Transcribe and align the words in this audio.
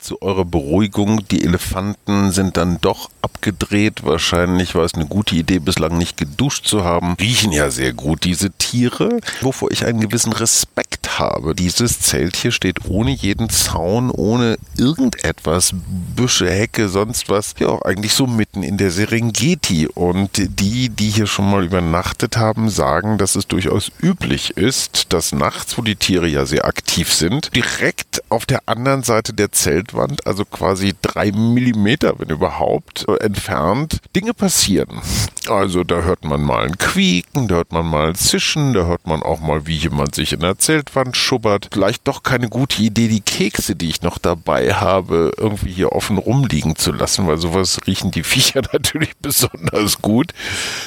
zu 0.00 0.22
eurer 0.22 0.44
Beruhigung, 0.44 1.26
die 1.28 1.44
Elefanten 1.44 2.30
sind 2.30 2.56
dann 2.56 2.78
doch 2.80 3.10
abgedreht. 3.22 4.04
Wahrscheinlich 4.04 4.74
war 4.74 4.84
es 4.84 4.94
eine 4.94 5.06
gute 5.06 5.34
Idee, 5.34 5.58
bislang 5.58 5.98
nicht 5.98 6.16
geduscht 6.16 6.66
zu 6.66 6.84
haben. 6.84 7.14
Riechen 7.20 7.52
ja 7.52 7.70
sehr 7.70 7.92
gut, 7.92 8.24
diese 8.24 8.50
Tiere, 8.50 9.20
wovor 9.40 9.70
ich 9.70 9.84
einen 9.84 10.00
gewissen 10.00 10.32
Respekt 10.32 10.99
habe. 11.20 11.54
Dieses 11.54 12.00
Zelt 12.00 12.34
hier 12.34 12.50
steht 12.50 12.88
ohne 12.88 13.12
jeden 13.12 13.48
Zaun, 13.48 14.10
ohne 14.10 14.58
irgendetwas, 14.76 15.72
Büsche, 16.16 16.50
Hecke, 16.50 16.88
sonst 16.88 17.28
was. 17.28 17.54
Ja, 17.58 17.80
eigentlich 17.82 18.14
so 18.14 18.26
mitten 18.26 18.64
in 18.64 18.78
der 18.78 18.90
Serengeti. 18.90 19.86
Und 19.86 20.30
die, 20.58 20.88
die 20.88 21.10
hier 21.10 21.26
schon 21.26 21.48
mal 21.48 21.64
übernachtet 21.64 22.36
haben, 22.36 22.68
sagen, 22.68 23.18
dass 23.18 23.36
es 23.36 23.46
durchaus 23.46 23.92
üblich 24.02 24.56
ist, 24.56 25.12
dass 25.12 25.32
nachts, 25.32 25.78
wo 25.78 25.82
die 25.82 25.96
Tiere 25.96 26.26
ja 26.26 26.46
sehr 26.46 26.64
aktiv 26.64 27.12
sind, 27.12 27.54
direkt 27.54 28.22
auf 28.28 28.46
der 28.46 28.62
anderen 28.66 29.02
Seite 29.02 29.32
der 29.32 29.52
Zelt 29.52 29.94
Wand, 29.94 30.26
also 30.26 30.44
quasi 30.44 30.94
drei 31.02 31.30
Millimeter, 31.32 32.18
wenn 32.18 32.28
überhaupt, 32.28 33.06
entfernt, 33.20 33.98
Dinge 34.16 34.34
passieren. 34.34 35.00
Also 35.48 35.84
da 35.84 36.02
hört 36.02 36.24
man 36.24 36.42
mal 36.42 36.66
ein 36.66 36.78
Quieken, 36.78 37.48
da 37.48 37.56
hört 37.56 37.72
man 37.72 37.86
mal 37.86 38.08
ein 38.08 38.14
Zischen, 38.14 38.72
da 38.72 38.84
hört 38.86 39.06
man 39.06 39.22
auch 39.22 39.40
mal, 39.40 39.66
wie 39.66 39.76
jemand 39.76 40.14
sich 40.14 40.32
in 40.32 40.40
der 40.40 40.58
Zeltwand 40.58 41.09
schubbert. 41.16 41.68
Vielleicht 41.72 42.06
doch 42.06 42.22
keine 42.22 42.48
gute 42.48 42.82
Idee, 42.82 43.08
die 43.08 43.20
Kekse, 43.20 43.76
die 43.76 43.88
ich 43.88 44.02
noch 44.02 44.18
dabei 44.18 44.74
habe, 44.74 45.32
irgendwie 45.36 45.72
hier 45.72 45.92
offen 45.92 46.18
rumliegen 46.18 46.76
zu 46.76 46.92
lassen, 46.92 47.26
weil 47.26 47.38
sowas 47.38 47.78
riechen 47.86 48.10
die 48.10 48.24
Viecher 48.24 48.62
natürlich 48.72 49.16
besonders 49.16 50.00
gut. 50.02 50.32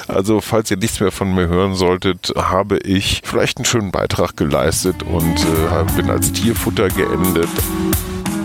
Also 0.08 0.40
falls 0.40 0.70
ihr 0.70 0.76
nichts 0.76 1.00
mehr 1.00 1.12
von 1.12 1.34
mir 1.34 1.48
hören 1.48 1.74
solltet, 1.74 2.32
habe 2.36 2.78
ich 2.78 3.22
vielleicht 3.24 3.58
einen 3.58 3.64
schönen 3.64 3.90
Beitrag 3.90 4.36
geleistet 4.36 5.02
und 5.02 5.40
äh, 5.40 5.92
bin 5.96 6.10
als 6.10 6.32
Tierfutter 6.32 6.88
geendet. 6.88 7.48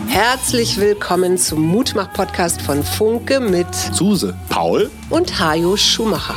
Herzlich 0.08 0.80
willkommen 0.80 1.38
zum 1.38 1.62
Mutmach-Podcast 1.62 2.62
von 2.62 2.84
Funke 2.84 3.40
mit 3.40 3.74
Suse, 3.76 4.36
Paul 4.50 4.90
und 5.10 5.40
Hajo 5.40 5.78
Schumacher. 5.78 6.36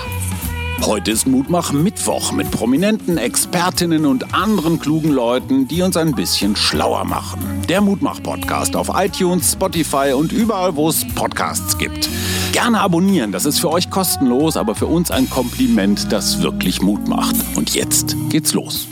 Heute 0.84 1.12
ist 1.12 1.28
Mutmach 1.28 1.72
Mittwoch 1.72 2.32
mit 2.32 2.50
prominenten 2.50 3.16
Expertinnen 3.16 4.04
und 4.04 4.34
anderen 4.34 4.80
klugen 4.80 5.12
Leuten, 5.12 5.68
die 5.68 5.80
uns 5.80 5.96
ein 5.96 6.12
bisschen 6.12 6.56
schlauer 6.56 7.04
machen. 7.04 7.40
Der 7.68 7.80
Mutmach-Podcast 7.80 8.74
auf 8.74 8.90
iTunes, 8.92 9.52
Spotify 9.52 10.12
und 10.12 10.32
überall, 10.32 10.74
wo 10.74 10.88
es 10.88 11.06
Podcasts 11.14 11.78
gibt. 11.78 12.08
Gerne 12.50 12.80
abonnieren, 12.80 13.30
das 13.30 13.44
ist 13.44 13.60
für 13.60 13.70
euch 13.70 13.90
kostenlos, 13.90 14.56
aber 14.56 14.74
für 14.74 14.86
uns 14.86 15.12
ein 15.12 15.30
Kompliment, 15.30 16.10
das 16.10 16.42
wirklich 16.42 16.82
Mut 16.82 17.06
macht. 17.06 17.36
Und 17.54 17.74
jetzt 17.74 18.16
geht's 18.28 18.52
los. 18.52 18.88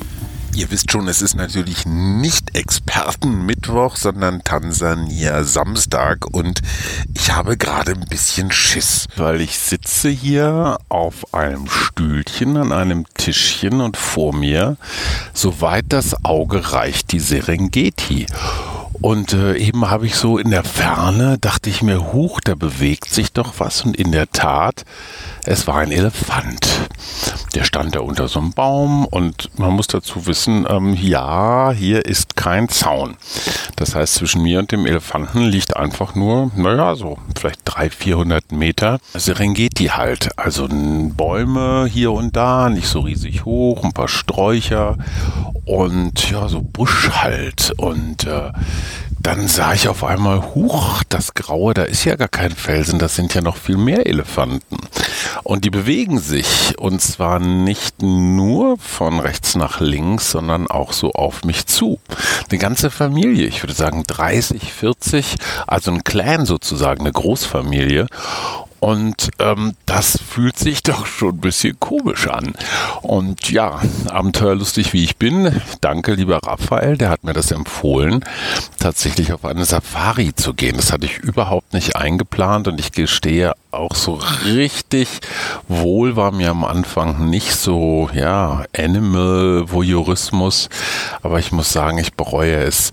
Ihr 0.55 0.71
wisst 0.71 0.91
schon, 0.91 1.07
es 1.07 1.23
ist 1.23 1.37
natürlich 1.37 1.87
nicht 1.87 2.57
Expertenmittwoch, 2.57 3.97
sondern 3.97 4.43
Tansania 4.43 5.45
Samstag 5.45 6.27
und 6.27 6.61
ich 7.15 7.33
habe 7.33 7.57
gerade 7.57 7.93
ein 7.93 8.07
bisschen 8.09 8.51
Schiss, 8.51 9.07
weil 9.17 9.41
ich 9.41 9.59
sitze 9.59 10.09
hier 10.09 10.79
auf 10.89 11.33
einem 11.33 11.69
Stühlchen 11.69 12.57
an 12.57 12.73
einem 12.73 13.07
Tischchen 13.15 13.81
und 13.81 13.97
vor 13.97 14.35
mir, 14.35 14.77
soweit 15.33 15.87
das 15.89 16.25
Auge 16.25 16.73
reicht, 16.73 17.13
die 17.13 17.21
Serengeti. 17.21 18.27
Und 19.01 19.33
äh, 19.33 19.57
eben 19.57 19.89
habe 19.89 20.07
ich 20.07 20.15
so 20.15 20.37
in 20.37 20.51
der 20.51 20.65
Ferne, 20.65 21.39
dachte 21.39 21.71
ich 21.71 21.83
mir, 21.83 22.13
huch, 22.13 22.41
da 22.41 22.55
bewegt 22.55 23.09
sich 23.09 23.33
doch 23.33 23.55
was. 23.59 23.83
Und 23.83 23.97
in 23.97 24.13
der 24.13 24.31
Tat, 24.31 24.85
es 25.45 25.67
war 25.67 25.77
ein 25.77 25.91
Elefant. 25.91 26.69
Der 27.55 27.65
stand 27.65 27.97
da 27.97 28.01
unter 28.01 28.29
so 28.29 28.41
einem 28.41 28.53
Baum 28.53 29.07
und 29.07 29.51
man 29.59 29.73
muss 29.73 29.87
dazu 29.87 30.27
wissen, 30.27 30.67
ähm, 30.69 30.95
ja, 30.95 31.73
hier 31.73 32.05
ist 32.05 32.37
kein 32.37 32.69
Zaun. 32.69 33.17
Das 33.77 33.95
heißt, 33.95 34.15
zwischen 34.15 34.43
mir 34.43 34.59
und 34.59 34.71
dem 34.71 34.87
Elefanten 34.87 35.45
liegt 35.45 35.77
einfach 35.77 36.15
nur, 36.15 36.51
naja, 36.55 36.95
so 36.95 37.19
vielleicht 37.39 37.61
300, 37.65 37.95
400 37.95 38.53
Meter 38.53 38.99
Serengeti 39.15 39.87
halt. 39.87 40.39
Also 40.39 40.69
Bäume 40.71 41.89
hier 41.91 42.13
und 42.13 42.37
da, 42.37 42.69
nicht 42.69 42.89
so 42.89 43.01
riesig 43.01 43.45
hoch, 43.45 43.83
ein 43.83 43.93
paar 43.93 44.09
Sträucher 44.09 44.99
und 45.65 46.31
ja, 46.31 46.49
so 46.49 46.61
Busch 46.61 47.11
halt. 47.11 47.73
Und 47.77 48.27
äh, 48.27 48.53
dann 49.23 49.49
sah 49.49 49.75
ich 49.75 49.89
auf 49.89 50.03
einmal, 50.03 50.55
huch, 50.55 51.03
das 51.11 51.35
Graue, 51.35 51.75
da 51.75 51.83
ist 51.83 52.05
ja 52.05 52.17
gar 52.17 52.29
kein 52.29 52.53
Felsen, 52.53 52.99
das 52.99 53.15
sind 53.15 53.35
ja 53.35 53.43
noch 53.43 53.59
viel 53.59 53.77
mehr 53.77 54.07
Elefanten. 54.07 54.79
Und 55.43 55.65
die 55.65 55.71
bewegen 55.71 56.19
sich, 56.19 56.79
und 56.79 57.03
zwar 57.03 57.39
nicht 57.39 58.01
nur 58.01 58.79
von 58.79 59.21
rechts 59.21 59.57
nach 59.57 59.81
links, 59.81 60.31
sondern 60.31 60.69
auch 60.69 60.93
so 60.93 61.13
auf 61.13 61.45
mich 61.45 61.67
zu. 61.67 62.01
Eine 62.49 62.59
ganze 62.59 62.91
Familie, 62.91 63.47
ich 63.47 63.63
würde 63.63 63.75
sagen 63.75 64.05
30, 64.07 64.73
40, 64.73 65.37
also 65.67 65.91
ein 65.91 66.03
Clan 66.03 66.47
sozusagen, 66.47 67.01
eine 67.01 67.13
Großfamilie. 67.13 68.07
Und 68.81 69.31
ähm, 69.39 69.75
das 69.87 70.19
fühlt 70.19 70.59
sich 70.59 70.83
doch 70.83 71.07
schon 71.07 71.37
ein 71.37 71.41
bisschen 71.41 71.79
komisch 71.79 72.29
an. 72.29 72.55
Und 73.03 73.51
ja, 73.51 73.81
abenteuerlustig 74.09 74.93
wie 74.93 75.05
ich 75.05 75.17
bin, 75.17 75.61
danke 75.81 76.15
lieber 76.15 76.39
Raphael, 76.43 76.97
der 76.97 77.11
hat 77.11 77.25
mir 77.25 77.33
das 77.33 77.51
empfohlen, 77.51 78.25
tatsächlich 78.79 79.33
auf 79.33 79.45
eine 79.45 79.65
Safari 79.65 80.35
zu 80.35 80.55
gehen. 80.55 80.77
Das 80.77 80.93
hatte 80.93 81.07
ich 81.07 81.19
überhaupt 81.19 81.73
nicht 81.73 81.97
eingeplant 81.97 82.69
und 82.69 82.81
ich 82.81 82.93
gestehe 82.93 83.53
auch 83.71 83.95
so 83.95 84.19
richtig 84.45 85.21
wohl 85.69 86.17
war 86.17 86.33
mir 86.33 86.51
am 86.51 86.65
Anfang 86.65 87.31
nicht 87.31 87.53
so, 87.53 88.11
ja, 88.13 88.65
Animal 88.77 89.65
Voyeurismus, 89.71 90.69
aber 91.23 91.39
ich 91.39 91.53
muss 91.53 91.73
sagen, 91.73 91.99
ich 91.99 92.15
bereue 92.15 92.57
es 92.57 92.91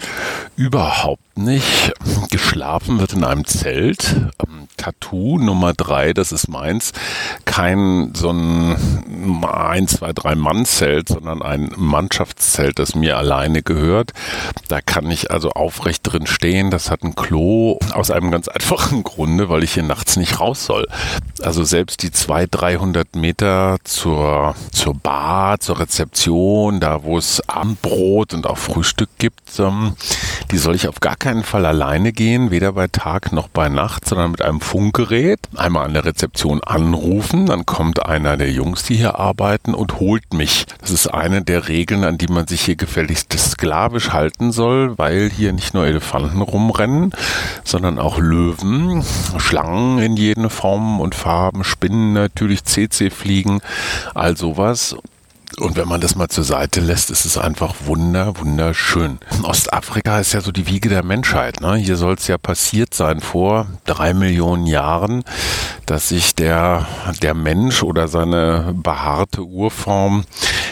überhaupt 0.56 1.27
nicht. 1.38 1.94
Geschlafen 2.30 3.00
wird 3.00 3.14
in 3.14 3.24
einem 3.24 3.46
Zelt. 3.46 4.16
Ähm, 4.46 4.68
Tattoo 4.78 5.40
Nummer 5.40 5.74
drei, 5.74 6.14
das 6.14 6.32
ist 6.32 6.48
meins. 6.48 6.92
Kein 7.46 8.14
so 8.16 8.32
ein 8.32 8.76
ein, 9.44 9.88
zwei, 9.88 10.14
drei 10.14 10.36
Mann-Zelt, 10.36 11.10
sondern 11.10 11.42
ein 11.42 11.72
Mannschaftszelt, 11.76 12.80
das 12.80 12.96
mir 12.96 13.18
alleine 13.18 13.62
gehört. 13.62 14.12
Da 14.68 14.82
kann 14.82 15.10
ich 15.12 15.32
also 15.32 15.52
aufrecht 15.52 16.02
drin 16.04 16.28
stehen. 16.28 16.72
Das 16.72 16.92
hat 16.92 17.04
ein 17.04 17.16
Klo 17.16 17.80
aus 17.94 18.12
einem 18.12 18.32
ganz 18.32 18.48
einfachen 18.48 19.04
Grunde, 19.04 19.50
weil 19.50 19.64
ich 19.64 19.74
hier 19.74 19.84
nachts 19.84 20.18
nicht 20.18 20.40
raus 20.40 20.66
soll. 20.66 20.88
Also 21.42 21.64
selbst 21.64 22.04
die 22.04 22.12
zwei, 22.12 22.46
300 22.46 23.16
Meter 23.16 23.78
zur, 23.84 24.56
zur 24.72 24.96
Bar, 24.96 25.60
zur 25.60 25.80
Rezeption, 25.80 26.80
da 26.80 27.04
wo 27.04 27.18
es 27.18 27.42
Abendbrot 27.48 28.34
und 28.34 28.48
auch 28.48 28.58
Frühstück 28.58 29.10
gibt, 29.18 29.60
ähm, 29.60 29.96
die 30.52 30.58
soll 30.58 30.76
ich 30.76 30.88
auf 30.88 31.00
gar 31.00 31.16
keinen 31.16 31.27
Fall 31.44 31.66
alleine 31.66 32.12
gehen, 32.12 32.52
weder 32.52 32.74
bei 32.74 32.88
Tag 32.88 33.32
noch 33.34 33.48
bei 33.48 33.70
Nacht, 33.70 34.08
sondern 34.08 34.32
mit 34.32 34.42
einem 34.42 34.62
Funkgerät. 34.62 35.40
Einmal 35.56 35.86
an 35.86 35.94
der 35.94 36.06
Rezeption 36.06 36.64
anrufen, 36.64 37.48
dann 37.48 37.66
kommt 37.66 38.06
einer 38.06 38.38
der 38.38 38.52
Jungs, 38.52 38.84
die 38.84 38.96
hier 38.96 39.20
arbeiten 39.20 39.74
und 39.74 40.00
holt 40.00 40.34
mich. 40.34 40.66
Das 40.80 40.92
ist 40.92 41.08
eine 41.08 41.42
der 41.42 41.68
Regeln, 41.68 42.04
an 42.04 42.18
die 42.18 42.28
man 42.28 42.48
sich 42.48 42.62
hier 42.62 42.76
gefälligst 42.76 43.34
sklavisch 43.38 44.12
halten 44.12 44.52
soll, 44.52 44.98
weil 44.98 45.30
hier 45.30 45.54
nicht 45.54 45.74
nur 45.74 45.86
Elefanten 45.86 46.42
rumrennen, 46.42 47.12
sondern 47.64 48.00
auch 48.00 48.20
Löwen, 48.20 49.04
Schlangen 49.38 50.00
in 50.00 50.16
jeden 50.18 50.50
Formen 50.50 51.00
und 51.00 51.16
Farben, 51.16 51.64
Spinnen 51.64 52.14
natürlich, 52.14 52.64
CC-Fliegen, 52.64 53.60
all 54.14 54.38
sowas. 54.38 54.96
Und 55.56 55.76
wenn 55.76 55.88
man 55.88 56.02
das 56.02 56.16
mal 56.16 56.28
zur 56.28 56.44
Seite 56.44 56.82
lässt, 56.82 57.10
ist 57.10 57.26
es 57.26 57.38
einfach 57.38 57.76
wunder, 57.86 58.38
wunderschön. 58.38 59.18
Ostafrika 59.44 60.20
ist 60.20 60.34
ja 60.34 60.42
so 60.42 60.52
die 60.52 60.68
Wiege 60.68 60.90
der 60.90 61.04
Menschheit. 61.04 61.62
Ne? 61.62 61.76
Hier 61.78 61.96
soll 61.96 62.16
es 62.16 62.28
ja 62.28 62.38
passiert 62.38 62.94
sein 62.94 63.22
vor 63.22 63.68
drei 63.86 64.14
Millionen 64.14 64.68
Jahren, 64.68 65.24
dass 65.86 66.10
sich 66.10 66.36
der, 66.36 66.86
der 67.22 67.34
Mensch 67.34 67.82
oder 67.82 68.08
seine 68.08 68.76
behaarte 68.76 69.42
Urform 69.42 70.26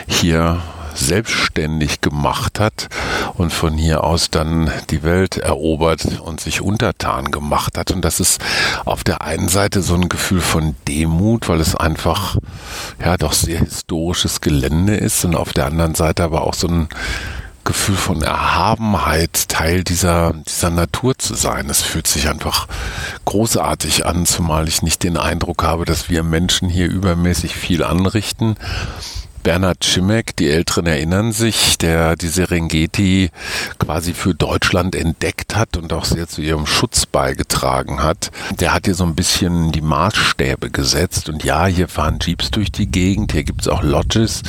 hier 0.08 0.62
selbstständig 0.96 2.02
gemacht 2.02 2.60
hat 2.60 2.88
und 3.36 3.52
von 3.54 3.74
hier 3.74 4.04
aus 4.04 4.30
dann 4.30 4.72
die 4.90 5.04
Welt 5.04 5.38
erobert 5.38 6.20
und 6.22 6.40
sich 6.40 6.62
untertan 6.62 7.32
gemacht 7.32 7.78
hat. 7.78 7.92
Und 7.92 8.03
das 8.03 8.20
ist 8.20 8.42
auf 8.86 9.03
der 9.03 9.22
einen 9.22 9.50
Seite 9.50 9.82
so 9.82 9.96
ein 9.96 10.09
Gefühl 10.09 10.42
von 10.42 10.76
Demut, 10.88 11.50
weil 11.50 11.59
es 11.59 11.76
einfach 11.76 12.38
ja 13.03 13.18
doch 13.18 13.34
sehr 13.34 13.59
historisches 13.59 14.42
Gelände 14.42 14.96
ist 14.96 15.24
und 15.26 15.36
auf 15.36 15.53
der 15.53 15.68
anderen 15.68 15.96
Seite 15.96 16.24
aber 16.24 16.42
auch 16.46 16.53
so 16.53 16.68
ein 16.68 16.88
Gefühl 17.66 17.96
von 17.96 18.22
Erhabenheit, 18.22 19.50
Teil 19.50 19.84
dieser, 19.84 20.34
dieser 20.48 20.70
Natur 20.70 21.18
zu 21.18 21.34
sein. 21.34 21.68
Es 21.70 21.82
fühlt 21.82 22.08
sich 22.08 22.30
einfach 22.30 22.68
großartig 23.26 24.06
an, 24.06 24.26
zumal 24.28 24.68
ich 24.68 24.84
nicht 24.84 25.03
den 25.03 25.18
Eindruck 25.18 25.64
habe, 25.64 25.84
dass 25.84 26.09
wir 26.09 26.24
Menschen 26.24 26.70
hier 26.70 26.88
übermäßig 26.88 27.56
viel 27.56 27.84
anrichten. 27.84 28.56
Bernhard 29.46 29.86
Schimek, 29.86 30.36
die 30.38 30.50
Älteren 30.50 30.88
erinnern 30.88 31.32
sich, 31.32 31.78
der 31.78 32.16
die 32.16 32.30
Serengeti 32.30 33.30
quasi 33.78 34.16
für 34.16 34.34
Deutschland 34.34 34.96
entdeckt 34.96 35.56
hat 35.56 35.78
und 35.78 35.94
auch 35.94 36.06
sehr 36.06 36.28
zu 36.28 36.42
ihrem 36.42 36.66
Schutz 36.66 37.06
beigetragen 37.06 38.02
hat. 38.02 38.32
Der 38.59 38.74
hat 38.74 38.86
hier 38.86 38.96
so 38.96 39.03
ein 39.03 39.14
bisschen 39.14 39.72
die 39.72 39.84
Maßstäbe 39.84 40.72
gesetzt 40.72 41.30
und 41.30 41.44
ja, 41.44 41.68
hier 41.68 41.88
fahren 41.88 42.18
Jeeps 42.24 42.50
durch 42.50 42.72
die 42.72 42.88
Gegend, 42.88 43.34
hier 43.34 43.44
gibt's 43.44 43.68
auch 43.68 43.84
Lodges, 43.84 44.42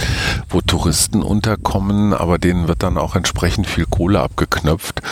wo 0.49 0.63
Touristen 0.63 1.23
unterkommen, 1.23 2.15
aber 2.15 2.39
denen 2.39 2.67
wird 2.67 2.83
dann 2.83 2.97
auch 2.97 3.17
entsprechend 3.17 3.67
viel 3.67 3.85
Kohle 3.85 4.21
abgeknöpft. 4.21 5.03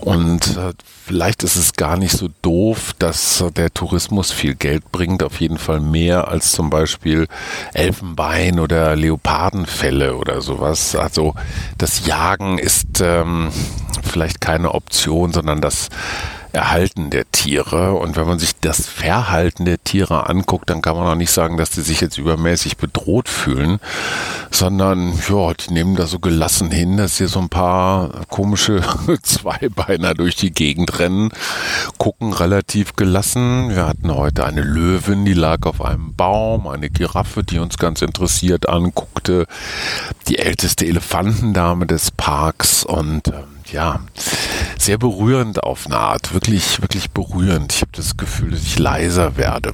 Und 0.00 0.56
äh, 0.56 0.72
vielleicht 1.04 1.42
ist 1.42 1.56
es 1.56 1.72
gar 1.72 1.96
nicht 1.96 2.16
so 2.16 2.28
doof, 2.42 2.92
dass 2.98 3.44
der 3.56 3.72
Tourismus 3.72 4.30
viel 4.30 4.54
Geld 4.54 4.92
bringt, 4.92 5.22
auf 5.22 5.40
jeden 5.40 5.58
Fall 5.58 5.80
mehr 5.80 6.28
als 6.28 6.52
zum 6.52 6.70
Beispiel 6.70 7.26
Elfenbein 7.72 8.60
oder 8.60 8.94
Leopardenfälle 8.94 10.16
oder 10.16 10.42
sowas. 10.42 10.94
Also 10.94 11.34
das 11.78 12.06
Jagen 12.06 12.58
ist 12.58 13.00
ähm, 13.00 13.50
vielleicht 14.02 14.40
keine 14.40 14.72
Option, 14.72 15.32
sondern 15.32 15.60
das 15.60 15.88
Erhalten 16.52 17.10
der 17.10 17.30
Tiere. 17.30 17.94
Und 17.94 18.16
wenn 18.16 18.26
man 18.26 18.38
sich 18.38 18.52
das 18.60 18.86
Verhalten 18.86 19.64
der 19.64 19.82
Tiere 19.82 20.28
anguckt, 20.28 20.70
dann 20.70 20.82
kann 20.82 20.96
man 20.96 21.06
auch 21.06 21.14
nicht 21.16 21.30
sagen, 21.30 21.56
dass 21.56 21.70
die 21.70 21.80
sich 21.80 22.00
jetzt 22.00 22.18
übermäßig 22.18 22.76
bedroht 22.76 23.28
fühlen, 23.28 23.78
sondern 24.50 25.12
ja, 25.28 25.52
die 25.54 25.72
nehmen 25.72 25.96
da 25.96 26.06
so 26.06 26.18
gelassen 26.18 26.70
hin, 26.70 26.96
dass 26.96 27.18
hier 27.18 27.28
so 27.28 27.40
ein 27.40 27.48
paar 27.48 28.10
komische 28.28 28.82
Zweibeiner 29.22 30.14
durch 30.14 30.36
die 30.36 30.52
Gegend 30.52 30.98
rennen, 30.98 31.30
gucken 31.98 32.32
relativ 32.32 32.96
gelassen. 32.96 33.70
Wir 33.70 33.86
hatten 33.86 34.14
heute 34.14 34.44
eine 34.44 34.62
Löwin, 34.62 35.24
die 35.24 35.34
lag 35.34 35.66
auf 35.66 35.82
einem 35.82 36.14
Baum, 36.14 36.66
eine 36.66 36.90
Giraffe, 36.90 37.42
die 37.42 37.58
uns 37.58 37.78
ganz 37.78 38.02
interessiert 38.02 38.68
anguckte, 38.68 39.46
die 40.28 40.38
älteste 40.38 40.86
Elefantendame 40.86 41.86
des 41.86 42.10
Parks 42.10 42.84
und 42.84 43.28
ähm, 43.28 43.44
ja, 43.72 44.00
sehr 44.86 44.98
berührend 44.98 45.64
auf 45.64 45.86
eine 45.86 45.98
Art, 45.98 46.32
wirklich, 46.32 46.80
wirklich 46.80 47.10
berührend. 47.10 47.72
Ich 47.72 47.80
habe 47.80 47.90
das 47.92 48.16
Gefühl, 48.16 48.52
dass 48.52 48.62
ich 48.62 48.78
leiser 48.78 49.36
werde. 49.36 49.72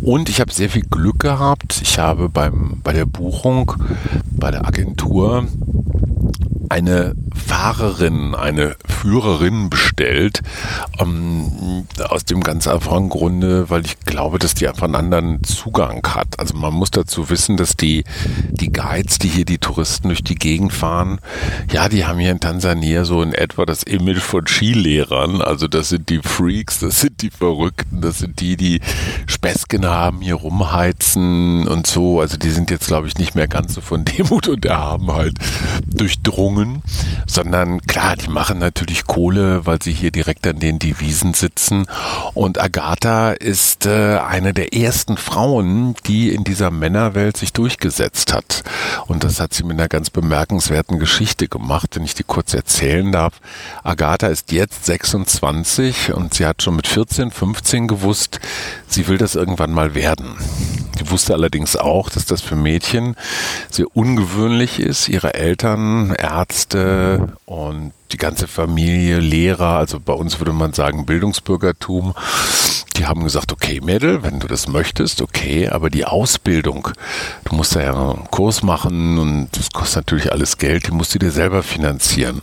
Und 0.00 0.30
ich 0.30 0.40
habe 0.40 0.50
sehr 0.50 0.70
viel 0.70 0.86
Glück 0.90 1.20
gehabt. 1.20 1.80
Ich 1.82 1.98
habe 1.98 2.30
beim, 2.30 2.80
bei 2.82 2.94
der 2.94 3.04
Buchung, 3.04 3.74
bei 4.30 4.50
der 4.50 4.66
Agentur 4.66 5.46
eine 6.72 7.14
Fahrerin, 7.36 8.34
eine 8.34 8.76
Führerin 8.86 9.68
bestellt, 9.68 10.40
ähm, 10.98 11.86
aus 12.08 12.24
dem 12.24 12.40
ganz 12.42 12.66
einfachen 12.66 13.10
Grunde, 13.10 13.68
weil 13.68 13.84
ich 13.84 14.00
glaube, 14.00 14.38
dass 14.38 14.54
die 14.54 14.66
einfach 14.66 14.84
einen 14.84 14.94
anderen 14.94 15.44
Zugang 15.44 16.02
hat. 16.14 16.38
Also 16.38 16.56
man 16.56 16.72
muss 16.72 16.90
dazu 16.90 17.28
wissen, 17.28 17.58
dass 17.58 17.76
die, 17.76 18.04
die 18.50 18.72
Guides, 18.72 19.18
die 19.18 19.28
hier 19.28 19.44
die 19.44 19.58
Touristen 19.58 20.08
durch 20.08 20.24
die 20.24 20.34
Gegend 20.34 20.72
fahren, 20.72 21.18
ja, 21.70 21.90
die 21.90 22.06
haben 22.06 22.18
hier 22.18 22.30
in 22.30 22.40
Tansania 22.40 23.04
so 23.04 23.22
in 23.22 23.34
etwa 23.34 23.66
das 23.66 23.82
Image 23.82 24.20
von 24.20 24.46
Skilehrern. 24.46 25.42
Also 25.42 25.68
das 25.68 25.90
sind 25.90 26.08
die 26.08 26.20
Freaks, 26.22 26.78
das 26.78 27.00
sind 27.00 27.20
die 27.20 27.30
Verrückten, 27.30 28.00
das 28.00 28.18
sind 28.18 28.40
die, 28.40 28.56
die 28.56 28.80
Späßchen 29.26 29.84
haben, 29.84 30.22
hier 30.22 30.36
rumheizen 30.36 31.68
und 31.68 31.86
so. 31.86 32.20
Also 32.20 32.38
die 32.38 32.50
sind 32.50 32.70
jetzt, 32.70 32.86
glaube 32.86 33.08
ich, 33.08 33.18
nicht 33.18 33.34
mehr 33.34 33.48
ganz 33.48 33.74
so 33.74 33.82
von 33.82 34.06
Demut 34.06 34.48
und 34.48 34.64
Erhabenheit 34.64 35.34
durchdrungen, 35.86 36.61
sondern 37.26 37.80
klar, 37.82 38.16
die 38.16 38.28
machen 38.28 38.58
natürlich 38.58 39.04
Kohle, 39.06 39.66
weil 39.66 39.82
sie 39.82 39.92
hier 39.92 40.10
direkt 40.10 40.46
an 40.46 40.58
den 40.58 40.78
Devisen 40.78 41.34
sitzen. 41.34 41.86
Und 42.34 42.60
Agatha 42.60 43.32
ist 43.32 43.86
äh, 43.86 44.18
eine 44.18 44.52
der 44.52 44.74
ersten 44.74 45.16
Frauen, 45.16 45.94
die 46.06 46.34
in 46.34 46.44
dieser 46.44 46.70
Männerwelt 46.70 47.36
sich 47.36 47.52
durchgesetzt 47.52 48.32
hat. 48.32 48.62
Und 49.06 49.24
das 49.24 49.40
hat 49.40 49.54
sie 49.54 49.64
mit 49.64 49.78
einer 49.78 49.88
ganz 49.88 50.10
bemerkenswerten 50.10 50.98
Geschichte 50.98 51.48
gemacht, 51.48 51.96
wenn 51.96 52.04
ich 52.04 52.14
die 52.14 52.24
kurz 52.24 52.54
erzählen 52.54 53.10
darf. 53.10 53.40
Agatha 53.82 54.28
ist 54.28 54.52
jetzt 54.52 54.86
26 54.86 56.12
und 56.12 56.34
sie 56.34 56.46
hat 56.46 56.62
schon 56.62 56.76
mit 56.76 56.86
14, 56.86 57.30
15 57.30 57.88
gewusst, 57.88 58.40
sie 58.86 59.08
will 59.08 59.18
das 59.18 59.34
irgendwann 59.34 59.72
mal 59.72 59.94
werden. 59.94 60.36
Sie 60.98 61.10
wusste 61.10 61.32
allerdings 61.32 61.76
auch, 61.76 62.10
dass 62.10 62.26
das 62.26 62.42
für 62.42 62.54
Mädchen 62.54 63.16
sehr 63.70 63.86
ungewöhnlich 63.94 64.78
ist. 64.78 65.08
Ihre 65.08 65.34
Eltern, 65.34 66.14
Ärzte 66.14 66.51
und 67.46 67.92
die 68.12 68.18
ganze 68.18 68.46
Familie, 68.46 69.18
Lehrer, 69.18 69.76
also 69.78 69.98
bei 70.00 70.12
uns 70.12 70.38
würde 70.38 70.52
man 70.52 70.72
sagen 70.72 71.06
Bildungsbürgertum, 71.06 72.14
die 72.96 73.06
haben 73.06 73.24
gesagt, 73.24 73.52
okay 73.52 73.80
Mädel, 73.80 74.22
wenn 74.22 74.38
du 74.38 74.46
das 74.46 74.68
möchtest, 74.68 75.22
okay, 75.22 75.68
aber 75.68 75.90
die 75.90 76.04
Ausbildung, 76.04 76.88
du 77.44 77.54
musst 77.54 77.74
da 77.74 77.82
ja 77.82 77.92
einen 77.92 78.30
Kurs 78.30 78.62
machen 78.62 79.18
und 79.18 79.48
das 79.52 79.70
kostet 79.70 80.06
natürlich 80.06 80.30
alles 80.30 80.58
Geld, 80.58 80.86
die 80.86 80.92
musst 80.92 81.14
du 81.14 81.18
dir 81.18 81.30
selber 81.30 81.62
finanzieren. 81.62 82.42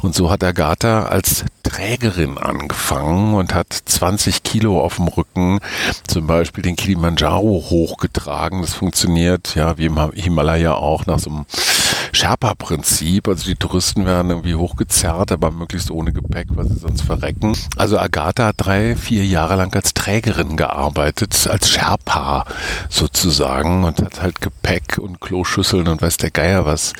Und 0.00 0.14
so 0.14 0.30
hat 0.30 0.42
Agatha 0.42 1.04
als 1.04 1.44
Trägerin 1.62 2.38
angefangen 2.38 3.34
und 3.34 3.54
hat 3.54 3.72
20 3.72 4.42
Kilo 4.42 4.80
auf 4.80 4.96
dem 4.96 5.08
Rücken 5.08 5.60
zum 6.06 6.26
Beispiel 6.26 6.62
den 6.62 6.76
Kilimanjaro 6.76 7.64
hochgetragen. 7.70 8.62
Das 8.62 8.74
funktioniert 8.74 9.54
ja 9.54 9.76
wie 9.78 9.86
im 9.86 10.12
Himalaya 10.12 10.74
auch 10.74 11.06
nach 11.06 11.18
so 11.18 11.30
einem 11.30 11.46
Sherpa-Prinzip. 12.12 13.28
Also 13.28 13.44
die 13.44 13.56
Touristen 13.56 14.06
werden 14.06 14.30
irgendwie 14.30 14.54
hochgezerrt, 14.94 15.32
aber 15.32 15.50
möglichst 15.50 15.90
ohne 15.90 16.12
Gepäck, 16.12 16.46
weil 16.50 16.68
sie 16.68 16.78
sonst 16.78 17.02
verrecken. 17.02 17.56
Also 17.76 17.98
Agatha 17.98 18.46
hat 18.46 18.56
drei, 18.58 18.96
vier 18.96 19.24
Jahre 19.24 19.56
lang 19.56 19.74
als 19.74 19.94
Trägerin 19.94 20.56
gearbeitet, 20.56 21.48
als 21.50 21.70
Sherpa 21.70 22.44
sozusagen 22.88 23.84
und 23.84 24.00
hat 24.00 24.22
halt 24.22 24.40
Gepäck 24.40 24.98
und 24.98 25.20
Kloschüsseln 25.20 25.88
und 25.88 26.02
weiß 26.02 26.16
der 26.18 26.30
Geier 26.30 26.64
was 26.64 26.92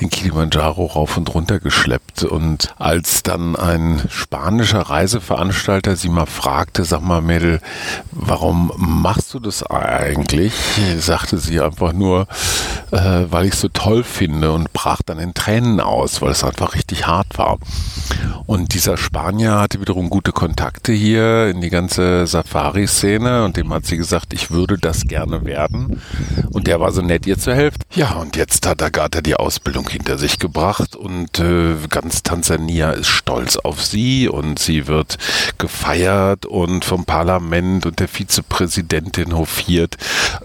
den 0.00 0.10
Kilimanjaro 0.10 0.86
rauf 0.86 1.16
und 1.16 1.32
runter 1.34 1.60
geschleppt. 1.60 2.24
Und 2.24 2.74
als 2.78 3.22
dann 3.22 3.56
ein 3.56 4.02
spanischer 4.08 4.80
Reiseveranstalter 4.80 5.96
sie 5.96 6.08
mal 6.08 6.26
fragte, 6.26 6.84
sag 6.84 7.02
mal 7.02 7.20
Mädel, 7.20 7.60
warum 8.10 8.72
machst 8.76 9.34
du 9.34 9.40
das 9.40 9.62
eigentlich? 9.64 10.54
Sagte 10.98 11.38
sie 11.38 11.60
einfach 11.60 11.92
nur, 11.92 12.26
äh, 12.90 13.26
weil 13.30 13.46
ich 13.46 13.54
es 13.54 13.60
so 13.60 13.68
toll 13.68 14.04
finde 14.04 14.52
und 14.52 14.72
brach 14.72 15.02
dann 15.04 15.18
in 15.18 15.34
Tränen 15.34 15.80
aus, 15.80 16.22
weil 16.22 16.30
es 16.30 16.44
einfach 16.44 16.74
richtig 16.74 17.06
hart 17.06 17.23
war. 17.34 17.58
Und 18.46 18.74
dieser 18.74 18.96
Spanier 18.96 19.58
hatte 19.60 19.80
wiederum 19.80 20.10
gute 20.10 20.32
Kontakte 20.32 20.92
hier 20.92 21.48
in 21.48 21.60
die 21.60 21.70
ganze 21.70 22.26
Safari-Szene 22.26 23.44
und 23.44 23.56
dem 23.56 23.72
hat 23.72 23.86
sie 23.86 23.96
gesagt, 23.96 24.34
ich 24.34 24.50
würde 24.50 24.76
das 24.78 25.02
gerne 25.02 25.44
werden. 25.44 26.00
Und 26.50 26.66
der 26.66 26.80
war 26.80 26.92
so 26.92 27.00
nett, 27.00 27.26
ihr 27.26 27.38
zu 27.38 27.54
helfen. 27.54 27.78
Ja, 27.94 28.14
und 28.14 28.36
jetzt 28.36 28.66
hat 28.66 28.82
Agatha 28.82 29.20
die 29.20 29.36
Ausbildung 29.36 29.88
hinter 29.88 30.18
sich 30.18 30.38
gebracht 30.38 30.94
und 30.94 31.38
äh, 31.38 31.74
ganz 31.88 32.22
Tansania 32.22 32.90
ist 32.90 33.08
stolz 33.08 33.56
auf 33.56 33.82
sie 33.82 34.28
und 34.28 34.58
sie 34.58 34.86
wird 34.86 35.16
gefeiert 35.58 36.46
und 36.46 36.84
vom 36.84 37.04
Parlament 37.04 37.86
und 37.86 37.98
der 37.98 38.08
Vizepräsidentin 38.08 39.36
hofiert, 39.36 39.96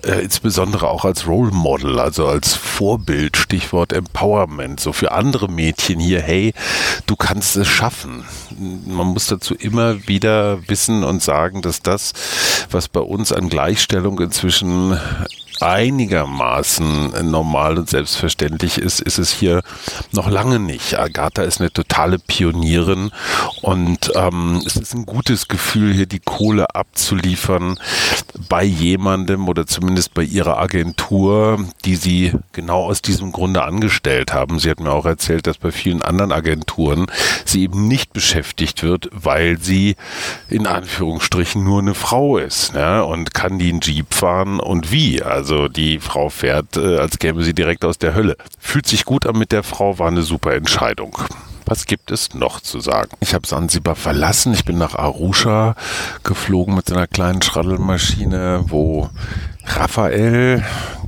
äh, 0.03 0.21
insbesondere 0.21 0.87
auch 0.89 1.05
als 1.05 1.27
Role 1.27 1.51
Model, 1.51 1.99
also 1.99 2.27
als 2.27 2.53
Vorbild, 2.55 3.37
Stichwort 3.37 3.93
Empowerment, 3.93 4.79
so 4.79 4.93
für 4.93 5.11
andere 5.11 5.49
Mädchen 5.49 5.99
hier, 5.99 6.21
hey, 6.21 6.53
du 7.09 7.15
kannst 7.15 7.55
es 7.55 7.67
schaffen. 7.67 8.23
Man 8.59 9.07
muss 9.07 9.25
dazu 9.25 9.55
immer 9.55 10.07
wieder 10.07 10.67
wissen 10.67 11.03
und 11.03 11.23
sagen, 11.23 11.63
dass 11.63 11.81
das, 11.81 12.13
was 12.69 12.87
bei 12.87 12.99
uns 12.99 13.31
an 13.31 13.49
Gleichstellung 13.49 14.19
inzwischen 14.19 14.99
einigermaßen 15.61 17.29
normal 17.29 17.77
und 17.77 17.89
selbstverständlich 17.89 18.77
ist, 18.77 19.01
ist 19.01 19.17
es 19.17 19.31
hier 19.31 19.61
noch 20.11 20.29
lange 20.29 20.59
nicht. 20.59 20.97
Agatha 20.97 21.43
ist 21.43 21.59
eine 21.59 21.71
totale 21.71 22.17
Pionierin 22.19 23.11
und 23.61 24.11
ähm, 24.15 24.61
es 24.65 24.75
ist 24.75 24.93
ein 24.93 25.05
gutes 25.05 25.47
Gefühl, 25.47 25.93
hier 25.93 26.05
die 26.05 26.19
Kohle 26.19 26.75
abzuliefern 26.75 27.79
bei 28.47 28.63
jemandem 28.63 29.47
oder 29.47 29.67
zumindest 29.67 30.13
bei 30.13 30.23
ihrer 30.23 30.57
Agentur, 30.57 31.59
die 31.85 31.95
sie 31.95 32.33
genau 32.53 32.85
aus 32.85 33.01
diesem 33.01 33.31
Grunde 33.31 33.63
angestellt 33.63 34.33
haben. 34.33 34.59
Sie 34.59 34.69
hat 34.69 34.79
mir 34.79 34.91
auch 34.91 35.05
erzählt, 35.05 35.47
dass 35.47 35.57
bei 35.57 35.71
vielen 35.71 36.01
anderen 36.01 36.31
Agenturen 36.31 36.98
sie 37.45 37.63
eben 37.63 37.87
nicht 37.87 38.13
beschäftigt 38.13 38.83
wird, 38.83 39.09
weil 39.11 39.57
sie 39.59 39.95
in 40.49 40.67
Anführungsstrichen 40.67 41.63
nur 41.63 41.81
eine 41.81 41.95
Frau 41.95 42.37
ist 42.37 42.73
ne? 42.73 43.03
und 43.05 43.33
kann 43.33 43.59
die 43.59 43.69
einen 43.69 43.81
Jeep 43.81 44.13
fahren 44.13 44.59
und 44.59 44.91
wie. 44.91 45.21
Also 45.21 45.67
die 45.67 45.99
Frau 45.99 46.29
fährt, 46.29 46.77
äh, 46.77 46.97
als 46.97 47.19
käme 47.19 47.43
sie 47.43 47.53
direkt 47.53 47.85
aus 47.85 47.97
der 47.97 48.15
Hölle. 48.15 48.37
Fühlt 48.59 48.87
sich 48.87 49.05
gut 49.05 49.25
an 49.25 49.37
mit 49.37 49.51
der 49.51 49.63
Frau, 49.63 49.99
war 49.99 50.07
eine 50.07 50.23
super 50.23 50.53
Entscheidung. 50.53 51.17
Was 51.69 51.85
gibt 51.85 52.09
es 52.09 52.33
noch 52.33 52.61
zu 52.61 52.79
sagen? 52.79 53.11
Ich 53.19 53.35
habe 53.35 53.45
Sansibar 53.45 53.95
verlassen. 53.95 54.53
Ich 54.53 54.65
bin 54.65 54.79
nach 54.79 54.95
Arusha 54.95 55.75
geflogen 56.23 56.73
mit 56.73 56.91
einer 56.91 57.05
kleinen 57.05 57.43
Schraddelmaschine, 57.43 58.65
wo 58.69 59.11
Raphael 59.65 60.63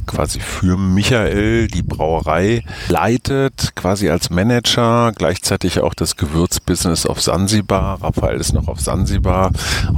quasi 0.05 0.39
für 0.39 0.77
Michael 0.77 1.67
die 1.67 1.83
Brauerei 1.83 2.63
leitet, 2.89 3.75
quasi 3.75 4.09
als 4.09 4.29
Manager, 4.29 5.11
gleichzeitig 5.15 5.79
auch 5.79 5.93
das 5.93 6.17
Gewürzbusiness 6.17 7.05
auf 7.05 7.21
Sansibar. 7.21 8.01
Raphael 8.01 8.39
ist 8.39 8.53
noch 8.53 8.67
auf 8.67 8.79
Sansibar. 8.79 9.51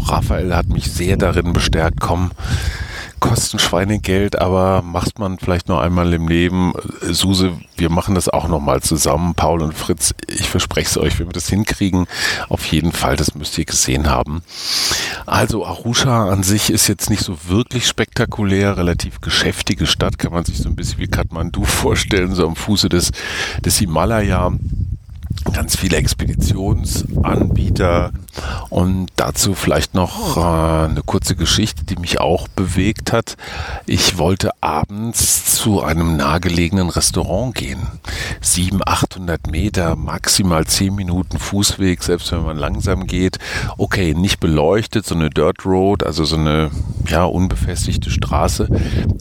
Raphael 0.08 0.56
hat 0.56 0.68
mich 0.68 0.92
sehr 0.92 1.18
darin 1.18 1.54
bestärkt, 1.54 2.00
komm, 2.00 2.32
kosten 3.24 3.58
Schweinegeld, 3.58 4.42
aber 4.42 4.82
macht 4.82 5.18
man 5.18 5.40
vielleicht 5.40 5.70
nur 5.70 5.82
einmal 5.82 6.12
im 6.14 6.28
Leben. 6.28 6.74
Suse, 7.10 7.54
wir 7.78 7.90
machen 7.90 8.16
das 8.16 8.28
auch 8.28 8.50
nochmal 8.50 8.82
zusammen. 8.82 9.34
Paul 9.34 9.62
und 9.62 9.74
Fritz, 9.74 10.14
ich 10.28 10.50
verspreche 10.50 10.90
es 10.90 10.98
euch, 10.98 11.20
wenn 11.20 11.28
wir 11.28 11.34
das 11.34 11.48
hinkriegen, 11.48 12.06
auf 12.50 12.66
jeden 12.66 12.92
Fall, 12.92 13.16
das 13.16 13.34
müsst 13.34 13.58
ihr 13.58 13.64
gesehen 13.64 14.10
haben. 14.10 14.44
Also 15.26 15.66
Arusha 15.66 16.30
an 16.30 16.44
sich 16.44 16.70
ist 16.70 16.90
jetzt 16.90 17.10
nicht 17.10 17.24
so 17.24 17.38
wirklich 17.48 17.88
spektakulär, 17.88 18.76
relativ 18.76 19.22
geschäftige 19.22 19.88
Stadt, 19.88 20.18
kann 20.18 20.34
man 20.34 20.44
sich 20.44 20.58
so 20.58 20.68
ein 20.68 20.76
bisschen 20.76 21.00
wie 21.00 21.08
Kathmandu 21.08 21.64
vorstellen, 21.64 22.36
so 22.36 22.46
am 22.46 22.58
Fuße 22.58 22.90
des, 22.90 23.12
des 23.64 23.78
Himalaya. 23.78 24.52
Ganz 25.52 25.76
viele 25.76 25.98
Expeditionsanbieter 25.98 28.12
und 28.70 29.08
dazu 29.16 29.54
vielleicht 29.54 29.94
noch 29.94 30.38
äh, 30.38 30.90
eine 30.90 31.04
kurze 31.06 31.36
Geschichte, 31.36 31.84
die 31.84 31.98
mich 31.98 32.20
auch 32.20 32.48
bewegt 32.48 33.14
hat. 33.14 33.38
Ich 33.86 34.18
wollte 34.18 34.52
abends 34.62 35.56
zu 35.56 35.84
einem 35.84 36.18
nahegelegenen 36.18 36.90
Restaurant 36.90 37.56
gehen. 37.56 37.88
700, 38.42 38.88
800 38.88 39.48
Meter, 39.48 39.96
maximal 39.96 40.66
10 40.66 40.96
Minuten 40.96 41.40
Fußweg, 41.40 42.04
selbst 42.04 42.32
wenn 42.32 42.44
man 42.44 42.58
langsam 42.58 43.08
geht. 43.08 43.40
Okay, 43.78 44.14
nicht 44.14 44.40
beleuchtet, 44.40 45.06
so 45.06 45.16
eine 45.16 45.30
Dirt 45.30 45.66
Road, 45.66 46.04
also 46.04 46.26
so 46.26 46.36
eine 46.36 46.72
ja, 47.08 47.26
unbefestigte 47.26 48.10
Straße. 48.10 48.68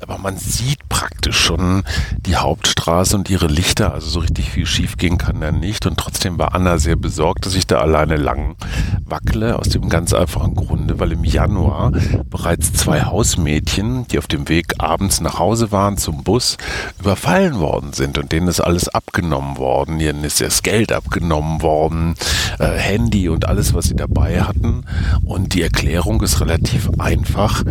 Aber 0.02 0.18
man 0.18 0.36
sieht 0.36 0.81
praktisch 1.22 1.40
schon 1.40 1.84
die 2.26 2.34
Hauptstraße 2.34 3.16
und 3.16 3.30
ihre 3.30 3.46
Lichter. 3.46 3.94
Also 3.94 4.08
so 4.08 4.18
richtig 4.18 4.50
viel 4.50 4.66
schief 4.66 4.96
gehen 4.96 5.18
kann 5.18 5.40
da 5.40 5.52
nicht. 5.52 5.86
Und 5.86 5.96
trotzdem 5.96 6.36
war 6.36 6.52
Anna 6.52 6.78
sehr 6.78 6.96
besorgt, 6.96 7.46
dass 7.46 7.54
ich 7.54 7.68
da 7.68 7.78
alleine 7.78 8.16
lang 8.16 8.56
wackele. 9.04 9.56
Aus 9.56 9.68
dem 9.68 9.88
ganz 9.88 10.12
einfachen 10.12 10.56
Grunde, 10.56 10.98
weil 10.98 11.12
im 11.12 11.22
Januar 11.22 11.92
bereits 12.28 12.72
zwei 12.72 13.02
Hausmädchen, 13.02 14.08
die 14.08 14.18
auf 14.18 14.26
dem 14.26 14.48
Weg 14.48 14.74
abends 14.78 15.20
nach 15.20 15.38
Hause 15.38 15.70
waren 15.70 15.96
zum 15.96 16.24
Bus, 16.24 16.56
überfallen 16.98 17.60
worden 17.60 17.92
sind. 17.92 18.18
Und 18.18 18.32
denen 18.32 18.48
ist 18.48 18.60
alles 18.60 18.88
abgenommen 18.88 19.58
worden. 19.58 20.00
Ihnen 20.00 20.24
ist 20.24 20.40
das 20.40 20.64
Geld 20.64 20.90
abgenommen 20.90 21.62
worden, 21.62 22.14
äh, 22.58 22.66
Handy 22.66 23.28
und 23.28 23.46
alles, 23.46 23.74
was 23.74 23.84
sie 23.84 23.94
dabei 23.94 24.42
hatten. 24.42 24.86
Und 25.24 25.54
die 25.54 25.62
Erklärung 25.62 26.20
ist 26.20 26.40
relativ 26.40 26.90
einfach. 26.98 27.62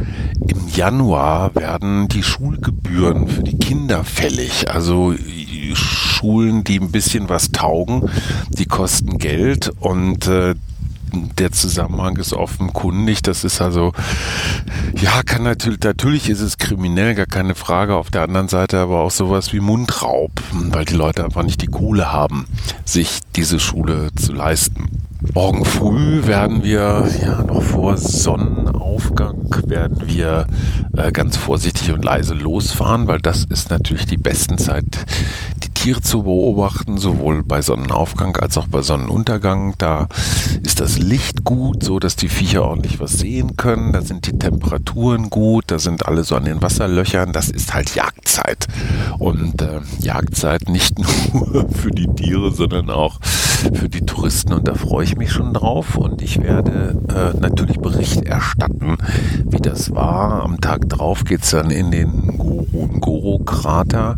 Im 0.48 0.70
Januar 0.74 1.54
werden 1.54 2.08
die 2.08 2.24
Schulgebühren 2.24 3.28
für 3.28 3.41
die 3.44 3.58
Kinder 3.58 4.04
fällig. 4.04 4.70
Also 4.70 5.14
Schulen, 5.74 6.64
die 6.64 6.80
ein 6.80 6.92
bisschen 6.92 7.30
was 7.30 7.52
taugen, 7.52 8.10
die 8.50 8.66
kosten 8.66 9.18
Geld 9.18 9.72
und 9.80 10.28
äh, 10.28 10.56
der 11.14 11.52
Zusammenhang 11.52 12.16
ist 12.18 12.34
offenkundig. 12.34 13.22
Das 13.22 13.44
ist 13.44 13.62
also, 13.62 13.92
ja, 14.96 15.24
kann 15.26 15.44
natürlich, 15.44 15.80
natürlich 15.84 16.30
ist 16.30 16.42
es 16.42 16.58
kriminell, 16.58 17.16
gar 17.16 17.26
keine 17.26 17.56
Frage. 17.56 17.96
Auf 17.96 18.12
der 18.12 18.24
anderen 18.24 18.48
Seite 18.48 18.80
aber 18.80 19.02
auch 19.02 19.12
sowas 19.12 19.54
wie 19.54 19.60
Mundraub, 19.60 20.32
weil 20.52 20.86
die 20.86 20.96
Leute 20.96 21.24
einfach 21.24 21.44
nicht 21.44 21.62
die 21.62 21.68
Kohle 21.68 22.12
haben, 22.12 22.46
sich 22.86 23.20
diese 23.36 23.60
Schule 23.60 24.10
zu 24.16 24.34
leisten. 24.34 24.90
Morgen 25.36 25.66
früh 25.66 26.26
werden 26.26 26.64
wir, 26.64 27.08
ja, 27.24 27.44
noch 27.44 27.62
vor 27.62 27.96
Sonnenaufgang, 27.96 29.31
werden 29.68 30.08
wir 30.08 30.48
äh, 30.96 31.12
ganz 31.12 31.38
vorsichtig 31.38 31.92
und 31.92 32.04
leise 32.04 32.34
losfahren, 32.34 33.08
weil 33.08 33.20
das 33.20 33.46
ist 33.46 33.70
natürlich 33.70 34.06
die 34.06 34.18
besten 34.18 34.58
Zeit, 34.58 35.06
Tiere 35.82 36.02
zu 36.02 36.22
beobachten, 36.22 37.00
sowohl 37.00 37.42
bei 37.42 37.64
Sonnenaufgang 37.64 38.38
als 38.38 38.56
auch 38.56 38.68
bei 38.68 38.84
Sonnenuntergang. 38.84 39.74
Da 39.80 40.10
ist 40.62 40.80
das 40.80 41.00
Licht 41.00 41.44
gut, 41.44 41.82
so 41.82 41.98
dass 41.98 42.16
die 42.16 42.30
Viecher 42.30 42.66
ordentlich 42.66 43.00
was 43.00 43.14
sehen 43.14 43.58
können. 43.58 43.92
Da 43.92 44.02
sind 44.02 44.28
die 44.28 44.38
Temperaturen 44.38 45.32
gut, 45.32 45.64
da 45.68 45.80
sind 45.80 46.06
alle 46.06 46.24
so 46.24 46.36
an 46.36 46.46
den 46.46 46.62
Wasserlöchern. 46.62 47.34
Das 47.34 47.50
ist 47.50 47.74
halt 47.74 47.96
Jagdzeit. 47.96 48.68
Und 49.18 49.64
äh, 49.64 49.80
Jagdzeit 49.98 50.70
nicht 50.70 51.00
nur 51.34 51.68
für 51.72 51.90
die 51.90 52.06
Tiere, 52.14 52.52
sondern 52.52 52.92
auch 52.92 53.18
für 53.74 53.90
die 53.90 54.06
Touristen. 54.06 54.54
Und 54.54 54.68
da 54.68 54.76
freue 54.76 55.06
ich 55.06 55.18
mich 55.18 55.32
schon 55.32 55.52
drauf. 55.52 55.96
Und 55.96 56.22
ich 56.22 56.44
werde 56.44 56.96
äh, 57.10 57.36
natürlich 57.40 57.80
Bericht 57.80 58.22
erstatten, 58.22 58.98
wie 59.46 59.58
das 59.58 59.96
war. 59.96 60.44
Am 60.44 60.62
Tag 60.62 60.90
drauf 60.90 61.24
geht 61.24 61.42
es 61.42 61.50
dann 61.50 61.72
in 61.72 61.90
den 61.90 62.38
Ngorongoro-Krater, 62.38 64.16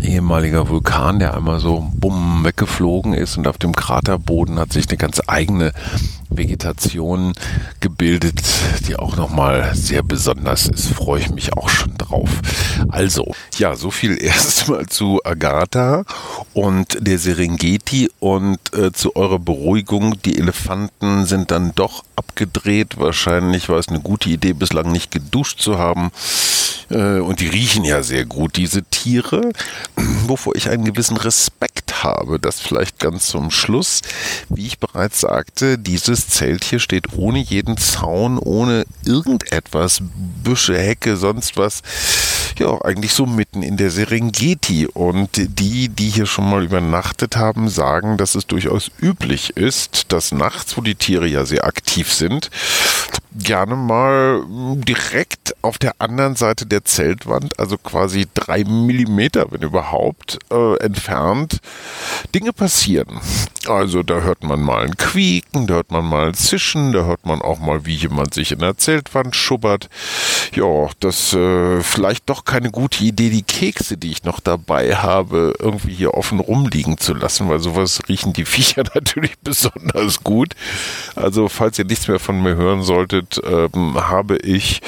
ehemaliger 0.00 0.68
Vulkan, 0.68 0.83
der 1.18 1.34
einmal 1.34 1.58
so 1.58 1.90
bumm 1.94 2.44
weggeflogen 2.44 3.14
ist 3.14 3.36
und 3.36 3.48
auf 3.48 3.58
dem 3.58 3.74
Kraterboden 3.74 4.58
hat 4.58 4.72
sich 4.72 4.88
eine 4.88 4.96
ganz 4.98 5.20
eigene 5.26 5.72
Vegetation 6.28 7.32
gebildet, 7.80 8.40
die 8.86 8.96
auch 8.96 9.16
nochmal 9.16 9.74
sehr 9.74 10.02
besonders 10.02 10.66
ist. 10.66 10.88
Freue 10.88 11.20
ich 11.20 11.30
mich 11.30 11.52
auch 11.54 11.68
schon 11.68 11.96
drauf. 11.96 12.30
Also, 12.88 13.34
ja, 13.58 13.74
so 13.76 13.90
viel 13.90 14.22
erstmal 14.22 14.86
zu 14.86 15.20
Agatha 15.24 16.04
und 16.52 16.98
der 17.00 17.18
Serengeti 17.18 18.10
und 18.20 18.58
äh, 18.74 18.92
zu 18.92 19.16
eurer 19.16 19.38
Beruhigung. 19.38 20.20
Die 20.24 20.38
Elefanten 20.38 21.24
sind 21.26 21.50
dann 21.50 21.72
doch 21.74 22.04
abgedreht. 22.16 22.98
Wahrscheinlich 22.98 23.68
war 23.68 23.78
es 23.78 23.88
eine 23.88 24.00
gute 24.00 24.28
Idee, 24.28 24.52
bislang 24.52 24.92
nicht 24.92 25.10
geduscht 25.10 25.60
zu 25.60 25.78
haben. 25.78 26.10
Äh, 26.90 27.18
und 27.20 27.40
die 27.40 27.48
riechen 27.48 27.84
ja 27.84 28.02
sehr 28.02 28.24
gut, 28.24 28.56
diese 28.56 28.82
Tiere, 28.84 29.52
wovor 30.26 30.54
ich 30.56 30.68
einen 30.68 30.84
gewissen 30.84 31.16
Respekt 31.16 32.02
habe. 32.04 32.38
Das 32.38 32.60
vielleicht 32.60 32.98
ganz 32.98 33.26
zum 33.26 33.50
Schluss. 33.50 34.02
Wie 34.48 34.66
ich 34.66 34.78
bereits 34.78 35.20
sagte, 35.20 35.78
dieses 36.14 36.28
Zelt 36.28 36.62
hier 36.62 36.78
steht 36.78 37.12
ohne 37.16 37.40
jeden 37.40 37.76
Zaun, 37.76 38.38
ohne 38.38 38.84
irgendetwas, 39.04 40.00
Büsche, 40.44 40.78
Hecke, 40.78 41.16
sonst 41.16 41.56
was 41.56 41.82
ja 42.56 42.80
eigentlich 42.84 43.12
so 43.12 43.26
mitten 43.26 43.64
in 43.64 43.76
der 43.76 43.90
Serengeti. 43.90 44.86
Und 44.86 45.30
die, 45.58 45.88
die 45.88 46.08
hier 46.08 46.26
schon 46.26 46.48
mal 46.48 46.62
übernachtet 46.62 47.36
haben, 47.36 47.68
sagen, 47.68 48.16
dass 48.16 48.36
es 48.36 48.46
durchaus 48.46 48.92
üblich 49.00 49.56
ist, 49.56 50.12
dass 50.12 50.30
nachts, 50.30 50.76
wo 50.76 50.82
die 50.82 50.94
Tiere 50.94 51.26
ja 51.26 51.44
sehr 51.44 51.64
aktiv 51.64 52.12
sind, 52.12 52.48
gerne 53.34 53.76
mal 53.76 54.44
direkt 54.46 55.54
auf 55.62 55.78
der 55.78 55.94
anderen 55.98 56.36
Seite 56.36 56.66
der 56.66 56.84
Zeltwand, 56.84 57.58
also 57.58 57.78
quasi 57.78 58.26
drei 58.32 58.64
Millimeter, 58.64 59.46
wenn 59.50 59.62
überhaupt, 59.62 60.38
äh, 60.50 60.76
entfernt, 60.78 61.60
Dinge 62.34 62.52
passieren. 62.52 63.20
Also 63.66 64.02
da 64.02 64.20
hört 64.20 64.44
man 64.44 64.60
mal 64.60 64.84
ein 64.84 64.96
Quieken, 64.96 65.66
da 65.66 65.74
hört 65.74 65.90
man 65.90 66.04
mal 66.04 66.28
ein 66.28 66.34
Zischen, 66.34 66.92
da 66.92 67.04
hört 67.04 67.24
man 67.24 67.40
auch 67.40 67.58
mal, 67.58 67.86
wie 67.86 67.94
jemand 67.94 68.34
sich 68.34 68.52
in 68.52 68.58
der 68.58 68.76
Zeltwand 68.76 69.34
schubbert. 69.34 69.88
Ja, 70.54 70.88
das 71.00 71.32
äh, 71.32 71.80
vielleicht 71.80 72.28
doch 72.28 72.44
keine 72.44 72.70
gute 72.70 73.02
Idee, 73.04 73.30
die 73.30 73.42
Kekse, 73.42 73.96
die 73.96 74.10
ich 74.10 74.24
noch 74.24 74.40
dabei 74.40 74.96
habe, 74.96 75.54
irgendwie 75.58 75.94
hier 75.94 76.14
offen 76.14 76.40
rumliegen 76.40 76.98
zu 76.98 77.14
lassen, 77.14 77.48
weil 77.48 77.60
sowas 77.60 78.00
riechen 78.08 78.32
die 78.32 78.44
Viecher 78.44 78.84
natürlich 78.94 79.38
besonders 79.38 80.22
gut. 80.22 80.54
Also 81.16 81.48
falls 81.48 81.78
ihr 81.78 81.86
nichts 81.86 82.06
mehr 82.06 82.20
von 82.20 82.42
mir 82.42 82.56
hören 82.56 82.82
solltet, 82.82 83.23
ähm, 83.44 83.94
habe 83.96 84.36
ich 84.38 84.80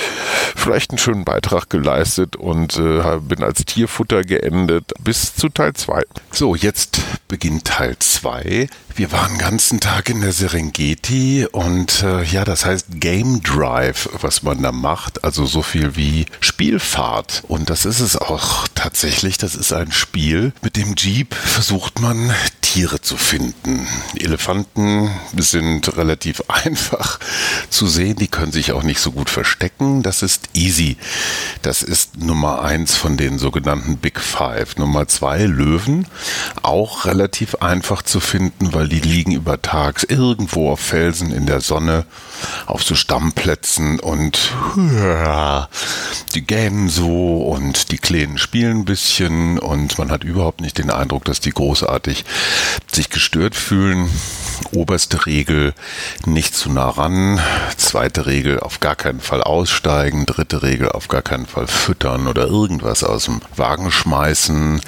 vielleicht 0.55 0.91
einen 0.91 0.99
schönen 0.99 1.25
Beitrag 1.25 1.71
geleistet 1.71 2.37
und 2.37 2.77
äh, 2.77 3.19
bin 3.21 3.43
als 3.43 3.65
Tierfutter 3.65 4.23
geendet 4.23 4.93
bis 5.01 5.35
zu 5.35 5.49
Teil 5.49 5.75
2. 5.75 6.03
So, 6.33 6.55
jetzt 6.55 7.01
beginnt 7.29 7.67
Teil 7.67 7.97
2. 7.99 8.69
Wir 8.95 9.13
waren 9.13 9.33
den 9.33 9.39
ganzen 9.39 9.79
Tag 9.79 10.09
in 10.09 10.23
der 10.23 10.33
Serengeti 10.33 11.47
und 11.53 12.03
äh, 12.03 12.23
ja, 12.25 12.45
das 12.45 12.65
heißt 12.65 12.87
Game 12.99 13.43
Drive, 13.43 14.09
was 14.21 14.43
man 14.43 14.63
da 14.63 14.73
macht, 14.73 15.23
also 15.23 15.45
so 15.45 15.61
viel 15.61 15.97
wie 15.97 16.25
Spielfahrt. 16.41 17.43
Und 17.47 17.69
das 17.69 17.85
ist 17.85 18.01
es 18.01 18.17
auch 18.17 18.67
tatsächlich. 18.75 19.37
Das 19.37 19.55
ist 19.55 19.73
ein 19.75 19.93
Spiel. 19.93 20.53
Mit 20.63 20.77
dem 20.77 20.95
Jeep 20.97 21.35
versucht 21.35 22.01
man 22.01 22.33
Tiere 22.63 23.01
zu 23.01 23.17
finden. 23.17 23.87
Elefanten 24.19 25.11
sind 25.37 25.97
relativ 25.97 26.43
einfach 26.49 27.21
zu 27.69 27.87
sehen. 27.87 28.17
Die 28.17 28.26
können 28.29 28.53
sich 28.53 28.73
auch 28.73 28.83
nicht 28.83 29.01
so 29.01 29.13
gut 29.13 29.31
verstecken. 29.31 30.03
Das 30.03 30.23
ist 30.23 30.51
easy. 30.55 30.97
Das 31.63 31.83
ist 31.83 32.17
Nummer 32.19 32.63
eins 32.63 32.95
von 32.95 33.17
den 33.17 33.39
sogenannten 33.39 33.97
Big 33.97 34.21
Five. 34.21 34.77
Nummer 34.77 35.09
zwei 35.09 35.45
Löwen. 35.45 36.07
Auch 36.63 37.05
relativ 37.05 37.57
einfach 37.57 38.03
zu 38.03 38.21
finden, 38.21 38.75
weil 38.75 38.89
die 38.89 39.01
liegen 39.01 39.33
über 39.33 39.61
Tags 39.61 40.05
irgendwo 40.05 40.71
auf 40.71 40.81
Felsen 40.81 41.33
in 41.33 41.47
der 41.47 41.61
Sonne, 41.61 42.07
auf 42.67 42.83
so 42.83 42.95
Stammplätzen 42.95 44.01
und 44.01 44.53
die 46.35 46.43
gähnen 46.47 46.89
so 46.89 47.43
und 47.43 47.91
die 47.91 47.99
Kleinen 47.99 48.39
spielen 48.39 48.81
ein 48.81 48.85
bisschen 48.85 49.59
und 49.59 49.99
man 49.99 50.11
hat 50.11 50.25
überhaupt 50.25 50.61
nicht 50.61 50.79
den 50.79 50.91
Eindruck, 50.91 51.25
dass 51.25 51.41
die 51.41 51.51
großartig 51.51 52.25
sich 52.93 53.11
gestört 53.11 53.55
fühlen. 53.55 54.09
Oberste 54.73 55.27
Regel, 55.27 55.75
nicht 56.25 56.55
zu 56.55 56.71
nah 56.71 56.89
ran. 56.89 57.41
Zweite 58.17 58.31
Regel, 58.31 58.61
auf 58.61 58.81
gar 58.81 58.97
keinen 58.97 59.21
Fall 59.21 59.43
aussteigen. 59.43 60.25
Dritte 60.25 60.63
Regel, 60.63 60.89
auf 60.89 61.09
gar 61.09 61.21
keinen 61.21 61.45
Fall 61.45 61.67
füttern 61.67 62.29
oder 62.29 62.47
irgendwas 62.47 63.05
aus 63.05 63.27
dem 63.27 63.43
Wagen 63.57 63.91
schmeißen. 63.91 64.81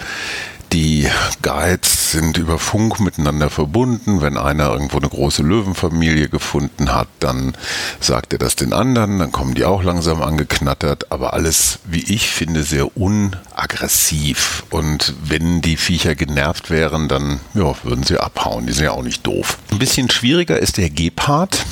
Die 0.72 1.06
Guides 1.42 2.12
sind 2.12 2.38
über 2.38 2.58
Funk 2.58 3.00
miteinander 3.00 3.50
verbunden. 3.50 4.22
Wenn 4.22 4.38
einer 4.38 4.72
irgendwo 4.72 4.96
eine 4.96 5.10
große 5.10 5.42
Löwenfamilie 5.42 6.30
gefunden 6.30 6.94
hat, 6.94 7.08
dann 7.18 7.54
sagt 8.00 8.32
er 8.32 8.38
das 8.38 8.56
den 8.56 8.72
anderen, 8.72 9.18
dann 9.18 9.30
kommen 9.30 9.54
die 9.54 9.66
auch 9.66 9.82
langsam 9.82 10.22
angeknattert, 10.22 11.12
aber 11.12 11.34
alles, 11.34 11.80
wie 11.84 12.04
ich 12.10 12.30
finde, 12.30 12.62
sehr 12.62 12.96
unaggressiv. 12.96 14.64
Und 14.70 15.12
wenn 15.22 15.60
die 15.60 15.76
Viecher 15.76 16.14
genervt 16.14 16.70
wären, 16.70 17.08
dann 17.08 17.40
ja, 17.52 17.74
würden 17.82 18.04
sie 18.04 18.18
abhauen. 18.18 18.66
Die 18.66 18.72
sind 18.72 18.86
ja 18.86 18.92
auch 18.92 19.02
nicht 19.02 19.26
doof. 19.26 19.58
Ein 19.70 19.78
bisschen 19.78 20.08
schwieriger 20.08 20.58
ist 20.58 20.78
der 20.78 20.88
Gepard. 20.88 21.66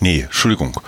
Nee, 0.00 0.22
Entschuldigung. 0.22 0.80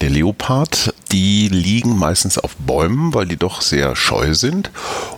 der 0.00 0.10
Leopard. 0.10 0.92
Die 1.12 1.48
liegen 1.48 1.96
meistens 1.96 2.38
auf 2.38 2.56
Bäumen, 2.56 3.14
weil 3.14 3.26
die 3.26 3.36
doch 3.36 3.62
sehr 3.62 3.94
scheu 3.96 4.34
sind. 4.34 4.70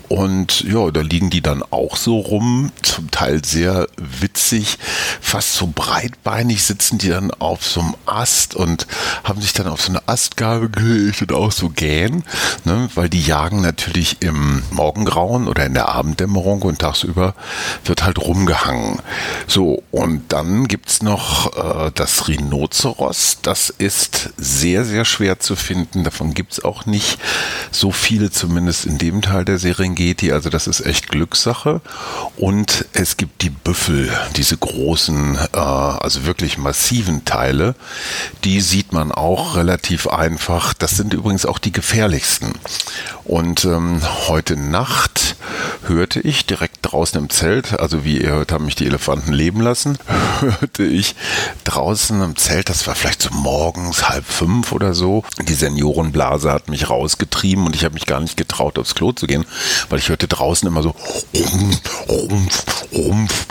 Und 0.08 0.62
ja, 0.62 0.90
da 0.90 1.02
liegen 1.02 1.28
die 1.28 1.42
dann 1.42 1.62
auch 1.70 1.96
so 1.96 2.18
rum, 2.18 2.72
zum 2.82 3.10
Teil 3.10 3.44
sehr 3.44 3.88
witzig, 3.96 4.78
fast 5.20 5.54
so 5.54 5.70
breitbeinig 5.74 6.62
sitzen 6.62 6.98
die 6.98 7.10
dann 7.10 7.30
auf 7.30 7.66
so 7.66 7.80
einem 7.80 7.94
Ast 8.06 8.54
und 8.54 8.86
haben 9.24 9.42
sich 9.42 9.52
dann 9.52 9.66
auf 9.66 9.82
so 9.82 9.90
eine 9.90 10.06
Astgabel 10.08 10.70
gelegt 10.70 11.20
und 11.22 11.32
auch 11.32 11.52
so 11.52 11.68
gähn, 11.68 12.24
ne, 12.64 12.88
weil 12.94 13.10
die 13.10 13.20
jagen 13.20 13.60
natürlich 13.60 14.16
im 14.20 14.62
Morgengrauen 14.70 15.46
oder 15.46 15.66
in 15.66 15.74
der 15.74 15.88
Abenddämmerung 15.88 16.62
und 16.62 16.78
tagsüber 16.78 17.34
wird 17.84 18.04
halt 18.04 18.18
rumgehangen. 18.18 19.00
So, 19.46 19.82
und 19.90 20.32
dann 20.32 20.68
gibt's 20.68 21.02
noch 21.02 21.56
äh, 21.56 21.90
das 21.94 22.28
Rhinoceros, 22.28 23.38
das 23.42 23.70
ist 23.70 24.30
sehr, 24.38 24.84
sehr 24.84 25.04
schwer 25.04 25.38
zu 25.38 25.54
finden, 25.54 25.77
davon 25.92 26.34
gibt's 26.34 26.64
auch 26.64 26.86
nicht 26.86 27.18
so 27.70 27.92
viele, 27.92 28.30
zumindest 28.30 28.86
in 28.86 28.98
dem 28.98 29.22
Teil 29.22 29.44
der 29.44 29.58
Serengeti, 29.58 30.32
also 30.32 30.50
das 30.50 30.66
ist 30.66 30.80
echt 30.80 31.08
Glückssache. 31.08 31.80
Und 32.36 32.86
es 32.92 33.16
gibt 33.16 33.42
die 33.42 33.50
Büffel, 33.50 34.10
diese 34.36 34.56
großen, 34.56 35.36
äh, 35.52 35.58
also 35.58 36.24
wirklich 36.24 36.58
massiven 36.58 37.24
Teile, 37.24 37.74
die 38.44 38.60
sieht 38.60 38.92
man 38.92 39.12
auch 39.12 39.56
relativ 39.56 40.06
einfach. 40.06 40.74
Das 40.74 40.92
sind 40.92 41.14
übrigens 41.14 41.46
auch 41.46 41.58
die 41.58 41.72
gefährlichsten. 41.72 42.52
Und 43.24 43.64
ähm, 43.64 44.00
heute 44.28 44.56
Nacht 44.56 45.36
hörte 45.86 46.20
ich 46.20 46.46
direkt 46.46 46.78
draußen 46.82 47.20
im 47.20 47.30
Zelt, 47.30 47.78
also 47.78 48.04
wie 48.04 48.20
ihr 48.20 48.30
hört, 48.30 48.52
haben 48.52 48.64
mich 48.64 48.74
die 48.74 48.86
Elefanten 48.86 49.32
leben 49.32 49.60
lassen, 49.60 49.98
hörte 50.40 50.84
ich 50.84 51.14
draußen 51.64 52.20
im 52.22 52.36
Zelt, 52.36 52.68
das 52.68 52.86
war 52.86 52.94
vielleicht 52.94 53.22
so 53.22 53.30
morgens 53.32 54.08
halb 54.08 54.24
fünf 54.24 54.72
oder 54.72 54.94
so, 54.94 55.24
die 55.42 55.54
Seniorenblase 55.54 56.52
hat 56.52 56.68
mich 56.68 56.90
rausgetrieben 56.90 57.66
und 57.66 57.74
ich 57.74 57.84
habe 57.84 57.94
mich 57.94 58.06
gar 58.06 58.20
nicht 58.20 58.36
getraut, 58.36 58.78
aufs 58.78 58.94
Klo 58.94 59.12
zu 59.12 59.26
gehen, 59.26 59.44
weil 59.88 59.98
ich 59.98 60.08
hörte 60.08 60.28
draußen 60.28 60.66
immer 60.66 60.82
so 60.82 60.94
rumpf, 61.34 62.08
rumpf, 62.08 62.64
rumpf. 62.92 63.46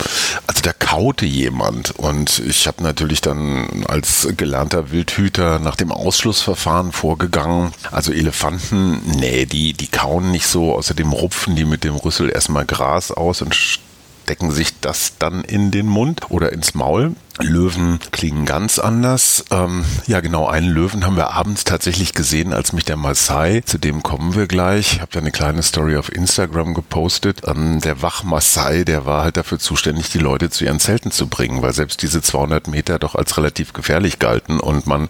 Also 0.58 0.72
da 0.72 0.86
kaute 0.86 1.24
jemand 1.24 1.92
und 1.92 2.40
ich 2.40 2.66
habe 2.66 2.82
natürlich 2.82 3.20
dann 3.20 3.84
als 3.86 4.26
gelernter 4.36 4.90
Wildhüter 4.90 5.60
nach 5.60 5.76
dem 5.76 5.92
Ausschlussverfahren 5.92 6.90
vorgegangen. 6.90 7.70
Also 7.92 8.12
Elefanten, 8.12 9.00
nee, 9.20 9.46
die, 9.46 9.72
die 9.72 9.86
kauen 9.86 10.32
nicht 10.32 10.48
so, 10.48 10.74
außerdem 10.74 11.12
rupfen 11.12 11.54
die 11.54 11.64
mit 11.64 11.84
dem 11.84 11.94
Rüssel 11.94 12.28
erstmal 12.28 12.66
Gras 12.66 13.12
aus 13.12 13.40
und 13.40 13.54
stecken 13.54 14.50
sich 14.50 14.80
das 14.80 15.12
dann 15.20 15.44
in 15.44 15.70
den 15.70 15.86
Mund 15.86 16.22
oder 16.28 16.52
ins 16.52 16.74
Maul. 16.74 17.14
Löwen 17.40 18.00
klingen 18.10 18.44
ganz 18.44 18.78
anders. 18.78 19.44
Ähm, 19.50 19.84
ja, 20.06 20.20
genau, 20.20 20.46
einen 20.46 20.68
Löwen 20.68 21.04
haben 21.04 21.16
wir 21.16 21.32
abends 21.32 21.64
tatsächlich 21.64 22.12
gesehen, 22.12 22.52
als 22.52 22.72
mich 22.72 22.84
der 22.84 22.96
Maasai, 22.96 23.62
zu 23.64 23.78
dem 23.78 24.02
kommen 24.02 24.34
wir 24.34 24.46
gleich, 24.46 24.94
ich 24.94 25.00
habe 25.00 25.12
da 25.12 25.20
eine 25.20 25.30
kleine 25.30 25.62
Story 25.62 25.96
auf 25.96 26.12
Instagram 26.12 26.74
gepostet. 26.74 27.42
Ähm, 27.46 27.80
der 27.80 28.02
Wach 28.02 28.22
Maasai, 28.22 28.84
der 28.84 29.06
war 29.06 29.24
halt 29.24 29.36
dafür 29.36 29.58
zuständig, 29.58 30.10
die 30.10 30.18
Leute 30.18 30.50
zu 30.50 30.64
ihren 30.64 30.80
Zelten 30.80 31.10
zu 31.10 31.28
bringen, 31.28 31.62
weil 31.62 31.72
selbst 31.72 32.02
diese 32.02 32.22
200 32.22 32.68
Meter 32.68 32.98
doch 32.98 33.14
als 33.14 33.36
relativ 33.36 33.72
gefährlich 33.72 34.18
galten 34.18 34.60
und 34.60 34.86
man 34.86 35.08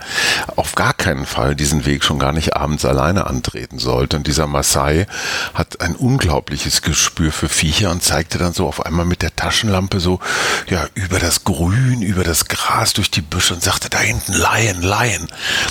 auf 0.56 0.74
gar 0.74 0.94
keinen 0.94 1.26
Fall 1.26 1.54
diesen 1.54 1.86
Weg 1.86 2.04
schon 2.04 2.18
gar 2.18 2.32
nicht 2.32 2.56
abends 2.56 2.84
alleine 2.84 3.26
antreten 3.26 3.78
sollte. 3.78 4.16
Und 4.16 4.26
dieser 4.26 4.46
Maasai 4.46 5.06
hat 5.54 5.80
ein 5.80 5.96
unglaubliches 5.96 6.82
Gespür 6.82 7.32
für 7.32 7.48
Viecher 7.48 7.90
und 7.90 8.02
zeigte 8.02 8.38
dann 8.38 8.52
so 8.52 8.66
auf 8.66 8.84
einmal 8.84 9.06
mit 9.06 9.22
der 9.22 9.34
Taschenlampe 9.34 10.00
so, 10.00 10.20
ja, 10.68 10.86
über 10.94 11.18
das 11.18 11.44
Grün, 11.44 12.02
über 12.02 12.17
über 12.18 12.24
das 12.24 12.46
Gras 12.46 12.94
durch 12.94 13.12
die 13.12 13.20
Büsche 13.20 13.54
und 13.54 13.62
sagte, 13.62 13.88
da 13.88 14.00
hinten 14.00 14.32
Laien, 14.32 14.82
Laien. 14.82 15.28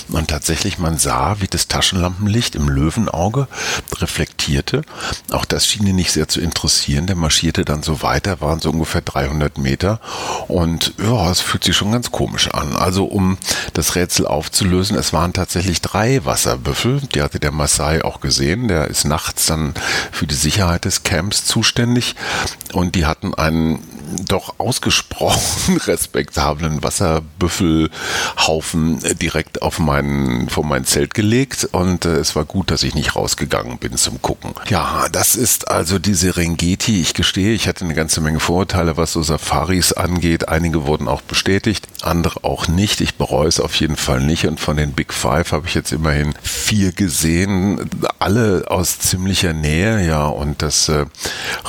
Und 0.08 0.30
tatsächlich, 0.30 0.77
man 0.77 0.98
sah, 0.98 1.42
wie 1.42 1.48
das 1.48 1.68
Taschenlampenlicht 1.68 2.56
im 2.56 2.70
Löwenauge 2.70 3.50
reflektierte. 3.98 4.84
Auch 5.30 5.44
das 5.44 5.68
schien 5.68 5.86
ihn 5.86 5.98
nicht 5.98 6.13
sehr 6.13 6.30
zu 6.30 6.39
interessieren. 6.39 7.06
Der 7.06 7.18
marschierte 7.18 7.66
dann 7.66 7.84
so 7.84 8.01
weiter, 8.01 8.39
waren 8.39 8.62
so 8.62 8.70
ungefähr 8.70 9.01
300 9.01 9.58
Meter. 9.58 10.00
Und 10.48 10.94
ja, 11.04 11.30
es 11.30 11.42
fühlt 11.42 11.66
sich 11.66 11.75
schon 11.75 11.92
ganz 11.92 12.12
komisch 12.12 12.48
an. 12.48 12.77
Also 12.77 13.04
um 13.04 13.38
das 13.74 13.96
Rätsel 13.96 14.25
aufzulösen, 14.25 14.98
es 14.98 15.12
waren 15.12 15.34
tatsächlich 15.34 15.82
drei 15.82 16.24
Wasserbüffel. 16.24 17.01
Die 17.13 17.24
hatte 17.24 17.42
der 17.42 17.51
Maasai 17.51 18.06
auch 18.06 18.22
gesehen. 18.22 18.69
Der 18.69 18.88
ist 18.88 19.04
nachts 19.04 19.48
dann 19.48 19.74
für 20.13 20.28
die 20.28 20.36
Sicherheit 20.36 20.86
des 20.86 21.04
Camps 21.04 21.43
zuständig. 21.43 22.15
Und 22.71 22.95
die 22.95 23.06
hatten 23.06 23.34
einen 23.34 23.84
doch 24.28 24.56
ausgesprochen 24.60 25.80
respektablen 26.38 26.84
Wasserbüffelhaufen 26.84 29.00
direkt 29.19 29.62
auf 29.62 29.80
mein, 29.80 30.47
vor 30.50 30.65
mein 30.65 30.86
Zelt 30.86 31.13
gelegt 31.13 31.67
und 31.71 32.06
äh, 32.06 32.17
es 32.17 32.36
war 32.36 32.43
gut, 32.45 32.71
dass 32.71 32.84
ich 32.84 32.95
nicht 32.95 33.15
rausgegangen 33.15 33.78
bin 33.78 33.95
zum 33.97 34.21
Gucken. 34.21 34.52
Ja, 34.69 35.08
das 35.12 35.36
ist 35.36 35.69
also 35.69 36.00
die 36.00 36.13
Serengeti. 36.13 37.02
Ich 37.02 37.13
gestehe, 37.13 37.54
ich 37.54 37.67
hatte 37.67 37.84
eine 37.86 37.95
ganze 37.95 38.21
Menge 38.21 38.39
Vorurteile, 38.39 38.97
was 38.97 39.13
so 39.13 39.21
Safaris 39.23 39.93
angeht. 39.93 40.50
Einige 40.50 40.86
wurden 40.86 41.08
auch 41.08 41.21
bestätigt, 41.21 41.88
andere 42.02 42.43
auch 42.43 42.67
nicht. 42.67 43.02
Ich 43.02 43.15
bereue 43.15 43.47
es 43.47 43.60
auf 43.60 43.73
jeden 43.76 43.95
Fall 43.95 44.21
nicht 44.21 44.45
und 44.45 44.60
von 44.60 44.78
den 44.78 44.93
Big 44.93 45.13
Five 45.13 45.52
habe 45.52 45.65
ich 45.67 45.73
jetzt 45.73 45.91
immerhin 45.91 46.36
vier 46.41 46.91
gesehen, 46.91 47.89
alle 48.19 48.65
aus 48.67 49.00
ziemlicher 49.00 49.54
Nähe, 49.54 50.06
ja, 50.06 50.28
und 50.28 50.62
das 50.62 50.89
äh, 50.89 51.06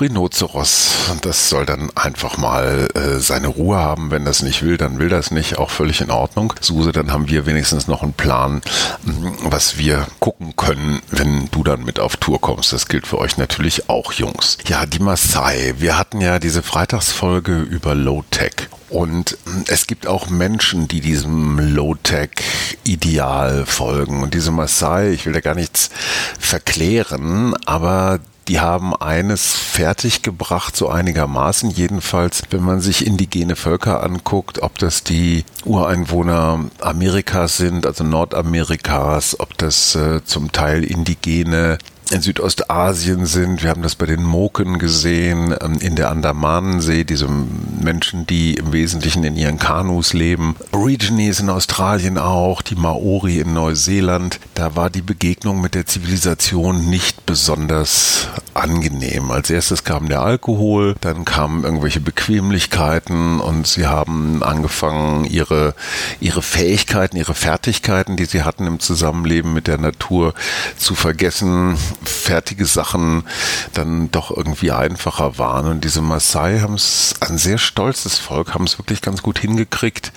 Rhinoceros, 0.00 0.90
das 1.22 1.48
soll 1.48 1.64
dann 1.64 1.88
einfach 1.94 2.18
einfach 2.18 2.36
mal 2.36 2.88
äh, 2.94 3.20
seine 3.20 3.46
Ruhe 3.46 3.76
haben. 3.76 4.10
Wenn 4.10 4.24
das 4.24 4.42
nicht 4.42 4.57
will, 4.62 4.76
dann 4.76 4.98
will 4.98 5.08
das 5.08 5.30
nicht. 5.30 5.58
Auch 5.58 5.70
völlig 5.70 6.00
in 6.00 6.10
Ordnung. 6.10 6.52
Suse, 6.60 6.92
dann 6.92 7.12
haben 7.12 7.28
wir 7.28 7.46
wenigstens 7.46 7.86
noch 7.86 8.02
einen 8.02 8.12
Plan, 8.12 8.62
mm, 9.04 9.28
was 9.42 9.78
wir 9.78 10.06
gucken 10.20 10.56
können, 10.56 11.00
wenn 11.10 11.48
du 11.50 11.64
dann 11.64 11.84
mit 11.84 12.00
auf 12.00 12.16
Tour 12.16 12.40
kommst. 12.40 12.72
Das 12.72 12.88
gilt 12.88 13.06
für 13.06 13.18
euch 13.18 13.36
natürlich 13.38 13.88
auch, 13.88 14.12
Jungs. 14.12 14.58
Ja, 14.66 14.86
die 14.86 14.98
Maasai. 14.98 15.74
Wir 15.78 15.98
hatten 15.98 16.20
ja 16.20 16.38
diese 16.38 16.62
Freitagsfolge 16.62 17.60
über 17.60 17.94
Low-Tech. 17.94 18.68
Und 18.88 19.36
mm, 19.44 19.64
es 19.68 19.86
gibt 19.86 20.06
auch 20.06 20.28
Menschen, 20.30 20.88
die 20.88 21.00
diesem 21.00 21.58
Low-Tech-Ideal 21.74 23.66
folgen. 23.66 24.22
Und 24.22 24.34
diese 24.34 24.50
Maasai, 24.50 25.10
ich 25.10 25.26
will 25.26 25.32
da 25.32 25.40
gar 25.40 25.54
nichts 25.54 25.90
verklären, 26.38 27.54
aber 27.66 28.20
die 28.48 28.60
haben 28.60 28.96
eines 28.96 29.54
fertiggebracht, 29.54 30.74
so 30.74 30.88
einigermaßen. 30.88 31.70
Jedenfalls, 31.70 32.42
wenn 32.50 32.62
man 32.62 32.80
sich 32.80 33.06
indigene 33.06 33.56
Völker 33.56 34.02
anguckt, 34.02 34.62
ob 34.62 34.78
das 34.78 35.04
die 35.04 35.44
Ureinwohner 35.64 36.64
Amerikas 36.80 37.58
sind, 37.58 37.86
also 37.86 38.04
Nordamerikas, 38.04 39.38
ob 39.38 39.56
das 39.58 39.94
äh, 39.94 40.24
zum 40.24 40.50
Teil 40.50 40.82
indigene 40.82 41.78
in 42.10 42.22
Südostasien 42.22 43.26
sind. 43.26 43.62
Wir 43.62 43.70
haben 43.70 43.82
das 43.82 43.94
bei 43.94 44.06
den 44.06 44.22
Moken 44.22 44.78
gesehen, 44.78 45.54
ähm, 45.60 45.78
in 45.80 45.96
der 45.96 46.10
Andamanensee, 46.10 47.04
diese 47.04 47.28
Menschen, 47.28 48.26
die 48.26 48.54
im 48.54 48.72
Wesentlichen 48.72 49.24
in 49.24 49.36
ihren 49.36 49.58
Kanus 49.58 50.12
leben. 50.12 50.56
Aborigines 50.72 51.40
in 51.40 51.50
Australien 51.50 52.18
auch, 52.18 52.62
die 52.62 52.76
Maori 52.76 53.40
in 53.40 53.52
Neuseeland. 53.52 54.40
Da 54.54 54.76
war 54.76 54.90
die 54.90 55.02
Begegnung 55.02 55.60
mit 55.60 55.74
der 55.74 55.86
Zivilisation 55.86 56.88
nicht 56.88 57.26
besonders 57.26 58.28
angenehm. 58.54 59.30
Als 59.30 59.50
erstes 59.50 59.84
kam 59.84 60.08
der 60.08 60.22
Alkohol, 60.22 60.96
dann 61.00 61.24
kamen 61.24 61.64
irgendwelche 61.64 62.00
Bequemlichkeiten 62.00 63.40
und 63.40 63.66
sie 63.66 63.86
haben 63.86 64.42
angefangen, 64.42 65.24
ihre, 65.24 65.74
ihre 66.20 66.42
Fähigkeiten, 66.42 67.16
ihre 67.16 67.34
Fertigkeiten, 67.34 68.16
die 68.16 68.24
sie 68.24 68.42
hatten 68.42 68.66
im 68.66 68.80
Zusammenleben 68.80 69.52
mit 69.52 69.66
der 69.66 69.78
Natur 69.78 70.34
zu 70.76 70.94
vergessen 70.94 71.76
fertige 72.04 72.66
Sachen 72.66 73.24
dann 73.72 74.10
doch 74.10 74.30
irgendwie 74.30 74.72
einfacher 74.72 75.38
waren. 75.38 75.66
Und 75.66 75.84
diese 75.84 76.02
Maasai 76.02 76.60
haben 76.60 76.74
es, 76.74 77.14
ein 77.20 77.38
sehr 77.38 77.58
stolzes 77.58 78.18
Volk, 78.18 78.54
haben 78.54 78.64
es 78.64 78.78
wirklich 78.78 79.02
ganz 79.02 79.22
gut 79.22 79.38
hingekriegt, 79.38 80.12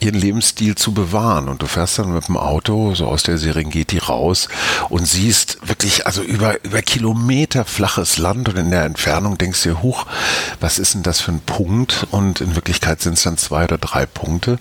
ihren 0.00 0.14
Lebensstil 0.14 0.74
zu 0.74 0.92
bewahren. 0.92 1.48
Und 1.48 1.62
du 1.62 1.66
fährst 1.66 1.98
dann 1.98 2.12
mit 2.12 2.28
dem 2.28 2.36
Auto 2.36 2.94
so 2.94 3.06
aus 3.06 3.22
der 3.22 3.38
Serengeti 3.38 3.98
raus 3.98 4.48
und 4.88 5.06
siehst 5.06 5.58
wirklich, 5.66 6.06
also 6.06 6.22
über, 6.22 6.62
über 6.64 6.82
Kilometer 6.82 7.64
flaches 7.64 8.18
Land 8.18 8.48
und 8.48 8.58
in 8.58 8.70
der 8.70 8.84
Entfernung 8.84 9.38
denkst 9.38 9.62
du 9.62 9.70
dir, 9.70 9.82
huch, 9.82 10.06
was 10.60 10.78
ist 10.78 10.94
denn 10.94 11.02
das 11.02 11.20
für 11.20 11.32
ein 11.32 11.40
Punkt? 11.40 12.06
Und 12.10 12.40
in 12.40 12.54
Wirklichkeit 12.54 13.00
sind 13.00 13.14
es 13.14 13.22
dann 13.22 13.38
zwei 13.38 13.64
oder 13.64 13.78
drei 13.78 14.06
Punkte. 14.06 14.58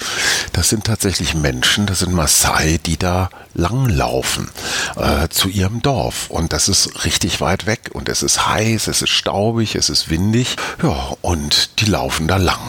Das 0.53 0.69
sind 0.69 0.85
tatsächlich 0.85 1.33
Menschen, 1.33 1.85
das 1.85 1.99
sind 1.99 2.13
Maasai, 2.13 2.79
die 2.85 2.97
da 2.97 3.29
langlaufen 3.53 4.49
äh, 4.95 5.27
zu 5.29 5.49
ihrem 5.49 5.81
Dorf. 5.81 6.29
Und 6.29 6.53
das 6.53 6.60
das 6.61 6.85
ist 6.85 7.05
richtig 7.05 7.41
weit 7.41 7.65
weg 7.65 7.89
und 7.93 8.07
es 8.07 8.21
ist 8.21 8.47
heiß, 8.47 8.87
es 8.87 9.01
ist 9.01 9.09
staubig, 9.09 9.73
es 9.73 9.89
ist 9.89 10.11
windig. 10.11 10.57
Ja, 10.83 11.15
und 11.21 11.79
die 11.79 11.85
laufen 11.85 12.27
da 12.27 12.37
lang. 12.37 12.59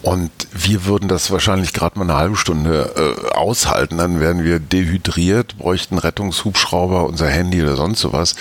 Und 0.00 0.30
wir 0.52 0.86
würden 0.86 1.06
das 1.06 1.30
wahrscheinlich 1.30 1.74
gerade 1.74 1.98
mal 1.98 2.04
eine 2.04 2.18
halbe 2.18 2.36
Stunde 2.36 2.94
äh, 2.96 3.34
aushalten, 3.34 3.98
dann 3.98 4.20
wären 4.20 4.42
wir 4.42 4.58
dehydriert, 4.58 5.58
bräuchten 5.58 5.98
Rettungshubschrauber, 5.98 7.04
unser 7.04 7.28
Handy 7.28 7.62
oder 7.62 7.76
sonst 7.76 8.00
sowas. 8.00 8.36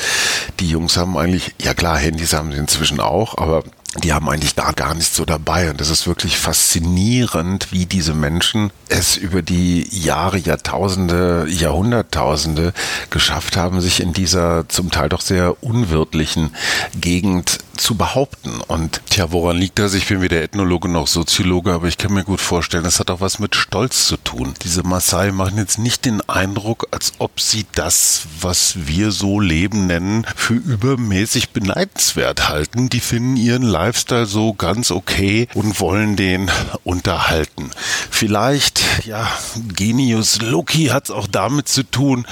Die 0.61 0.69
Jungs 0.69 0.95
haben 0.95 1.17
eigentlich, 1.17 1.55
ja 1.59 1.73
klar, 1.73 1.97
Handys 1.97 2.31
haben 2.31 2.53
sie 2.53 2.57
inzwischen 2.57 3.01
auch, 3.01 3.37
aber 3.37 3.63
die 4.03 4.13
haben 4.13 4.27
eigentlich 4.29 4.55
da 4.55 4.71
gar 4.71 4.93
nichts 4.93 5.15
so 5.15 5.25
dabei. 5.25 5.69
Und 5.69 5.79
das 5.79 5.89
ist 5.89 6.07
wirklich 6.07 6.37
faszinierend, 6.37 7.71
wie 7.71 7.85
diese 7.85 8.13
Menschen 8.13 8.71
es 8.89 9.15
über 9.17 9.41
die 9.41 9.87
Jahre, 9.91 10.37
Jahrtausende, 10.37 11.47
Jahrhunderttausende 11.49 12.73
geschafft 13.09 13.55
haben, 13.57 13.81
sich 13.81 14.01
in 14.01 14.13
dieser 14.13 14.67
zum 14.67 14.91
Teil 14.91 15.09
doch 15.09 15.21
sehr 15.21 15.63
unwirtlichen 15.63 16.53
Gegend 16.99 17.59
zu 17.77 17.95
behaupten. 17.95 18.61
Und 18.67 19.01
tja, 19.09 19.31
woran 19.31 19.57
liegt 19.57 19.79
das? 19.79 19.93
Ich 19.93 20.07
bin 20.07 20.21
weder 20.21 20.41
Ethnologe 20.41 20.87
noch 20.87 21.07
Soziologe, 21.07 21.73
aber 21.73 21.87
ich 21.87 21.97
kann 21.97 22.13
mir 22.13 22.23
gut 22.23 22.41
vorstellen, 22.41 22.83
das 22.83 22.99
hat 22.99 23.09
auch 23.11 23.21
was 23.21 23.39
mit 23.39 23.55
Stolz 23.55 24.07
zu 24.07 24.17
tun. 24.17 24.53
Diese 24.63 24.83
Maasai 24.83 25.31
machen 25.31 25.57
jetzt 25.57 25.77
nicht 25.77 26.05
den 26.05 26.21
Eindruck, 26.29 26.87
als 26.91 27.13
ob 27.19 27.39
sie 27.39 27.65
das, 27.73 28.23
was 28.39 28.87
wir 28.87 29.11
so 29.11 29.39
Leben 29.39 29.87
nennen, 29.87 30.25
für 30.35 30.55
übermäßig 30.55 31.49
beneidenswert 31.49 32.49
halten. 32.49 32.89
Die 32.89 32.99
finden 32.99 33.37
ihren 33.37 33.63
Lifestyle 33.63 34.25
so 34.25 34.53
ganz 34.53 34.91
okay 34.91 35.47
und 35.53 35.79
wollen 35.79 36.15
den 36.15 36.51
unterhalten. 36.83 37.71
Vielleicht, 38.09 39.05
ja, 39.05 39.29
Genius 39.75 40.41
Loki 40.41 40.87
hat 40.87 41.05
es 41.05 41.11
auch 41.11 41.27
damit 41.27 41.67
zu 41.67 41.83
tun, 41.83 42.25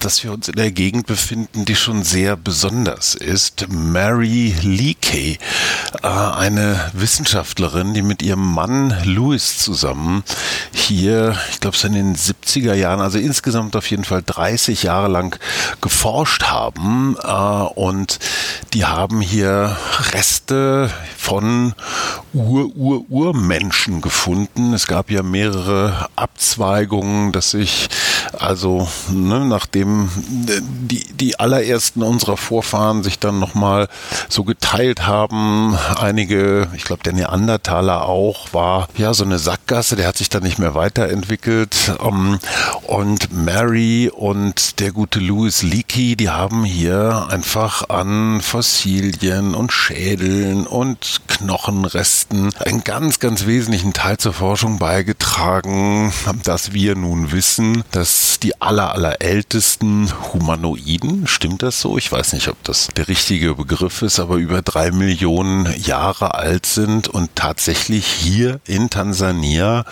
dass 0.00 0.22
wir 0.22 0.32
uns 0.32 0.48
in 0.48 0.56
der 0.56 0.70
Gegend 0.70 1.06
befinden, 1.06 1.64
die 1.64 1.76
schon 1.76 2.02
sehr 2.02 2.36
besonders 2.36 3.14
ist. 3.14 3.66
Mary 3.68 4.54
Leakey, 4.62 5.38
äh, 6.02 6.06
eine 6.06 6.90
Wissenschaftlerin, 6.92 7.94
die 7.94 8.02
mit 8.02 8.22
ihrem 8.22 8.52
Mann 8.52 8.96
Louis 9.04 9.58
zusammen 9.58 10.24
hier, 10.72 11.36
ich 11.50 11.60
glaube 11.60 11.76
es 11.76 11.84
in 11.84 11.92
den 11.92 12.16
70er 12.16 12.74
Jahren, 12.74 13.00
also 13.00 13.18
insgesamt 13.18 13.76
auf 13.76 13.90
jeden 13.90 14.04
Fall 14.04 14.22
30 14.24 14.82
Jahre 14.82 15.08
lang 15.08 15.38
geforscht 15.80 16.44
haben 16.44 17.16
äh, 17.22 17.28
und 17.28 18.18
die 18.74 18.84
haben 18.84 19.20
hier 19.20 19.76
Reste 20.12 20.90
von 21.16 21.74
Ur-Ur-Urmenschen 22.32 24.00
gefunden. 24.00 24.72
Es 24.72 24.86
gab 24.86 25.10
ja 25.10 25.22
mehrere 25.22 26.08
Abzweigungen, 26.16 27.32
dass 27.32 27.50
sich 27.52 27.88
also 28.40 28.88
ne, 29.10 29.40
nachdem 29.40 30.10
die, 30.16 31.04
die 31.12 31.38
allerersten 31.38 32.02
unserer 32.02 32.36
Vorfahren 32.36 33.02
sich 33.02 33.18
dann 33.18 33.38
nochmal 33.38 33.88
so 34.28 34.44
geteilt 34.44 35.06
haben, 35.06 35.76
einige, 35.98 36.68
ich 36.74 36.84
glaube 36.84 37.02
der 37.02 37.12
Neandertaler 37.12 38.06
auch, 38.06 38.52
war 38.52 38.88
ja 38.96 39.12
so 39.14 39.24
eine 39.24 39.38
Sackgasse, 39.38 39.96
der 39.96 40.06
hat 40.06 40.16
sich 40.16 40.28
dann 40.28 40.42
nicht 40.42 40.58
mehr 40.58 40.74
weiterentwickelt. 40.74 41.96
Um, 41.98 42.38
und 42.82 43.32
Mary 43.32 44.10
und 44.14 44.80
der 44.80 44.92
gute 44.92 45.18
Louis 45.18 45.62
Leakey, 45.62 46.16
die 46.16 46.30
haben 46.30 46.64
hier 46.64 47.26
einfach 47.30 47.88
an 47.88 48.40
Fossilien 48.40 49.54
und 49.54 49.72
Schädeln 49.72 50.66
und 50.66 51.22
Knochenresten 51.28 52.50
einen 52.64 52.84
ganz, 52.84 53.18
ganz 53.18 53.46
wesentlichen 53.46 53.92
Teil 53.92 54.18
zur 54.18 54.32
Forschung 54.32 54.78
beigetragen, 54.78 56.12
dass 56.44 56.72
wir 56.72 56.94
nun 56.94 57.32
wissen, 57.32 57.82
dass 57.90 58.27
die 58.36 58.60
aller, 58.60 58.92
allerältesten 58.92 60.12
Humanoiden, 60.32 61.26
stimmt 61.26 61.62
das 61.62 61.80
so? 61.80 61.96
Ich 61.96 62.12
weiß 62.12 62.34
nicht, 62.34 62.48
ob 62.48 62.62
das 62.64 62.88
der 62.96 63.08
richtige 63.08 63.54
Begriff 63.54 64.02
ist, 64.02 64.20
aber 64.20 64.36
über 64.36 64.60
drei 64.62 64.90
Millionen 64.90 65.72
Jahre 65.80 66.34
alt 66.34 66.66
sind 66.66 67.08
und 67.08 67.34
tatsächlich 67.34 68.06
hier 68.06 68.60
in 68.66 68.90
Tansania 68.90 69.84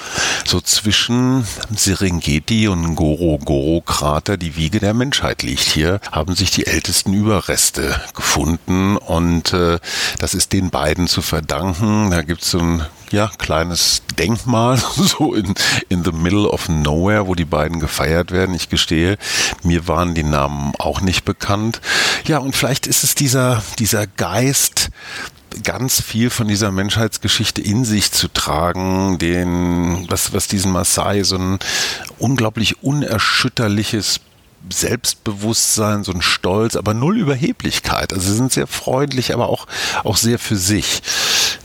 so 0.45 0.61
zwischen 0.61 1.47
Serengeti 1.75 2.69
und 2.69 2.83
Ngorongoro-Krater 2.95 4.37
die 4.37 4.57
Wiege 4.57 4.81
der 4.81 4.93
Menschheit 4.93 5.43
liegt. 5.43 5.63
Hier 5.63 6.01
haben 6.13 6.35
sich 6.37 6.51
die 6.51 6.67
ältesten 6.67 7.15
Überreste 7.15 8.01
gefunden 8.15 8.26
und 8.37 9.53
äh, 9.53 9.79
das 10.19 10.35
ist 10.35 10.53
den 10.53 10.71
beiden 10.71 11.09
zu 11.09 11.23
verdanken. 11.23 12.11
Da 12.11 12.23
gibt 12.23 12.43
es 12.43 12.51
so 12.51 12.59
ein 12.59 12.87
ja, 13.11 13.31
kleines 13.39 14.03
Denkmal, 14.19 14.79
so 14.97 15.35
in, 15.35 15.55
in 15.89 16.05
the 16.05 16.13
middle 16.13 16.49
of 16.49 16.69
nowhere, 16.69 17.27
wo 17.27 17.35
die 17.35 17.45
beiden 17.45 17.81
gefeiert 17.81 18.31
werden. 18.31 18.55
Ich 18.55 18.69
gestehe, 18.69 19.17
mir 19.63 19.89
waren 19.89 20.15
die 20.15 20.25
Namen 20.25 20.73
auch 20.79 21.01
nicht 21.01 21.25
bekannt. 21.25 21.81
Ja, 22.27 22.39
und 22.39 22.57
vielleicht 22.57 22.87
ist 22.87 23.05
es 23.05 23.15
dieser, 23.15 23.63
dieser 23.79 24.07
Geist, 24.07 24.91
ganz 25.63 26.03
viel 26.03 26.31
von 26.31 26.49
dieser 26.49 26.71
Menschheitsgeschichte 26.71 27.63
in 27.63 27.85
sich 27.85 28.13
zu 28.13 28.29
tragen, 28.29 29.19
den, 29.19 30.05
was, 30.09 30.33
was 30.33 30.49
diesen 30.49 30.73
Maasai 30.73 31.23
so 31.23 31.37
ein 31.37 31.59
unglaublich 32.19 32.83
unerschütterliches 32.83 34.21
Selbstbewusstsein, 34.73 36.05
so 36.05 36.13
ein 36.13 36.23
Stolz, 36.23 36.77
aber 36.77 36.95
null 36.95 37.19
Überheblichkeit. 37.19 38.13
Also 38.13 38.29
sie 38.29 38.37
sind 38.37 38.53
sehr 38.53 38.67
freundlich, 38.67 39.35
aber 39.35 39.49
auch, 39.49 39.67
auch 40.05 40.17
sehr 40.17 40.39
für 40.39 40.57
sich. 40.57 41.03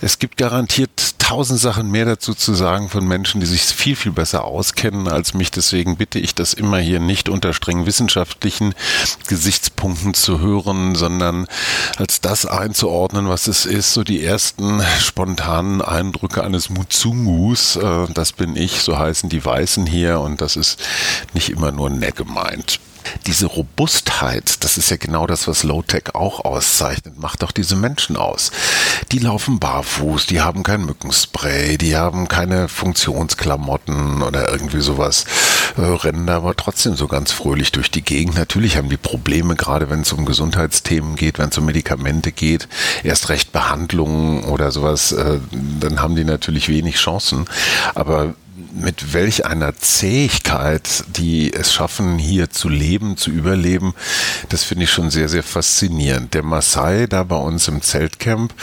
Es 0.02 0.18
gibt 0.18 0.38
garantiert 0.38 1.20
tausend 1.20 1.60
Sachen 1.60 1.92
mehr 1.92 2.06
dazu 2.06 2.34
zu 2.34 2.56
sagen 2.56 2.90
von 2.90 3.08
Menschen, 3.08 3.40
die 3.40 3.48
sich 3.48 3.62
viel, 3.62 3.96
viel 3.96 4.12
besser 4.12 4.44
auskennen 4.44 5.08
als 5.08 5.34
mich. 5.34 5.52
Deswegen 5.52 5.96
bitte 5.96 6.20
ich 6.20 6.36
das 6.36 6.54
immer 6.54 6.80
hier 6.80 7.00
nicht 7.00 7.30
unter 7.30 7.54
streng 7.54 7.86
wissenschaftlichen 7.86 8.74
Gesichtspunkten 9.28 10.14
zu 10.14 10.40
hören, 10.40 10.96
sondern 10.96 11.48
als 11.98 12.20
das 12.20 12.46
einzuordnen, 12.46 13.30
was 13.30 13.48
es 13.48 13.66
ist. 13.66 13.94
So 13.94 14.04
die 14.04 14.24
ersten 14.24 14.82
spontanen 15.00 15.82
Eindrücke 15.82 16.44
eines 16.44 16.70
Muzungus, 16.70 17.76
äh, 17.76 18.08
das 18.14 18.34
bin 18.34 18.56
ich, 18.56 18.82
so 18.82 18.98
heißen 18.98 19.30
die 19.30 19.46
Weißen 19.46 19.86
hier 19.86 20.20
und 20.20 20.42
das 20.42 20.56
ist 20.56 20.80
nicht 21.34 21.50
immer 21.50 21.72
nur 21.72 21.90
nett 21.90 22.16
gemeint 22.16 22.80
diese 23.26 23.46
Robustheit, 23.46 24.64
das 24.64 24.78
ist 24.78 24.90
ja 24.90 24.98
genau 24.98 25.28
das, 25.28 25.48
was 25.48 25.64
Low-Tech 25.64 26.14
auch 26.14 26.44
auszeichnet, 26.46 27.20
macht 27.20 27.44
auch 27.44 27.52
diese 27.52 27.76
Menschen 27.76 28.16
aus. 28.16 28.52
Die 29.12 29.20
laufen 29.20 29.60
barfuß, 29.60 30.28
die 30.28 30.42
haben 30.42 30.64
kein 30.64 30.86
Mückenspray, 30.86 31.78
die 31.78 31.96
haben 31.96 32.28
keine 32.28 32.68
Funktionsklamotten 32.68 34.22
oder 34.22 34.52
irgendwie 34.52 34.82
sowas, 34.82 35.26
äh, 35.78 35.82
rennen 35.82 36.28
da 36.28 36.38
aber 36.38 36.56
trotzdem 36.56 36.96
so 36.96 37.08
ganz 37.08 37.32
fröhlich 37.32 37.72
durch 37.72 37.92
die 37.92 38.02
Gegend. 38.02 38.36
Natürlich 38.36 38.78
haben 38.78 38.90
die 38.90 38.98
Probleme, 38.98 39.56
gerade 39.56 39.90
wenn 39.90 40.02
es 40.02 40.14
um 40.14 40.26
Gesundheitsthemen 40.26 41.16
geht, 41.16 41.40
wenn 41.40 41.50
es 41.50 41.58
um 41.58 41.66
Medikamente 41.66 42.32
geht, 42.32 42.68
erst 43.04 43.30
recht 43.30 43.52
Behandlungen 43.52 44.44
oder 44.44 44.72
sowas, 44.72 45.12
äh, 45.12 45.40
dann 45.80 46.02
haben 46.02 46.16
die 46.16 46.24
natürlich 46.24 46.70
wenig 46.70 46.96
Chancen. 46.96 47.46
Aber 47.96 48.34
mit 48.74 49.14
welch 49.14 49.46
einer 49.46 49.76
Zähigkeit 49.76 51.04
die 51.18 51.54
es 51.54 51.74
schaffen, 51.74 52.18
hier 52.18 52.50
zu 52.50 52.70
leben, 52.70 53.18
zu 53.18 53.32
überleben, 53.32 53.94
das 54.50 54.64
finde 54.64 54.86
ich 54.86 54.92
schon 54.92 55.10
sehr, 55.10 55.30
sehr 55.30 55.44
faszinierend. 55.44 56.34
Der 56.34 56.44
Maasai 56.44 57.08
da 57.08 57.24
bei 57.24 57.36
uns 57.36 57.68
im 57.68 57.82
Zeltcamp 57.82 58.54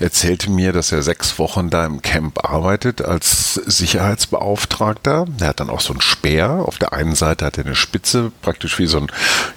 erzählte 0.00 0.50
mir, 0.50 0.72
dass 0.72 0.92
er 0.92 1.02
sechs 1.02 1.38
Wochen 1.38 1.70
da 1.70 1.86
im 1.86 2.02
Camp 2.02 2.44
arbeitet 2.44 3.02
als 3.02 3.54
Sicherheitsbeauftragter. 3.54 5.26
Er 5.40 5.46
hat 5.46 5.60
dann 5.60 5.70
auch 5.70 5.80
so 5.80 5.92
einen 5.92 6.00
Speer. 6.00 6.64
Auf 6.66 6.78
der 6.78 6.92
einen 6.92 7.14
Seite 7.14 7.44
hat 7.44 7.58
er 7.58 7.66
eine 7.66 7.74
Spitze, 7.74 8.32
praktisch 8.42 8.78
wie 8.78 8.86
so 8.86 8.98
ein, 8.98 9.06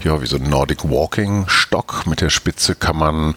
ja, 0.04 0.22
wie 0.22 0.28
so 0.28 0.38
ein 0.38 0.50
Nordic 0.50 0.84
Walking 0.84 1.46
Stock. 1.48 2.06
Mit 2.06 2.22
der 2.22 2.30
Spitze 2.30 2.76
kann 2.76 2.98
man 2.98 3.36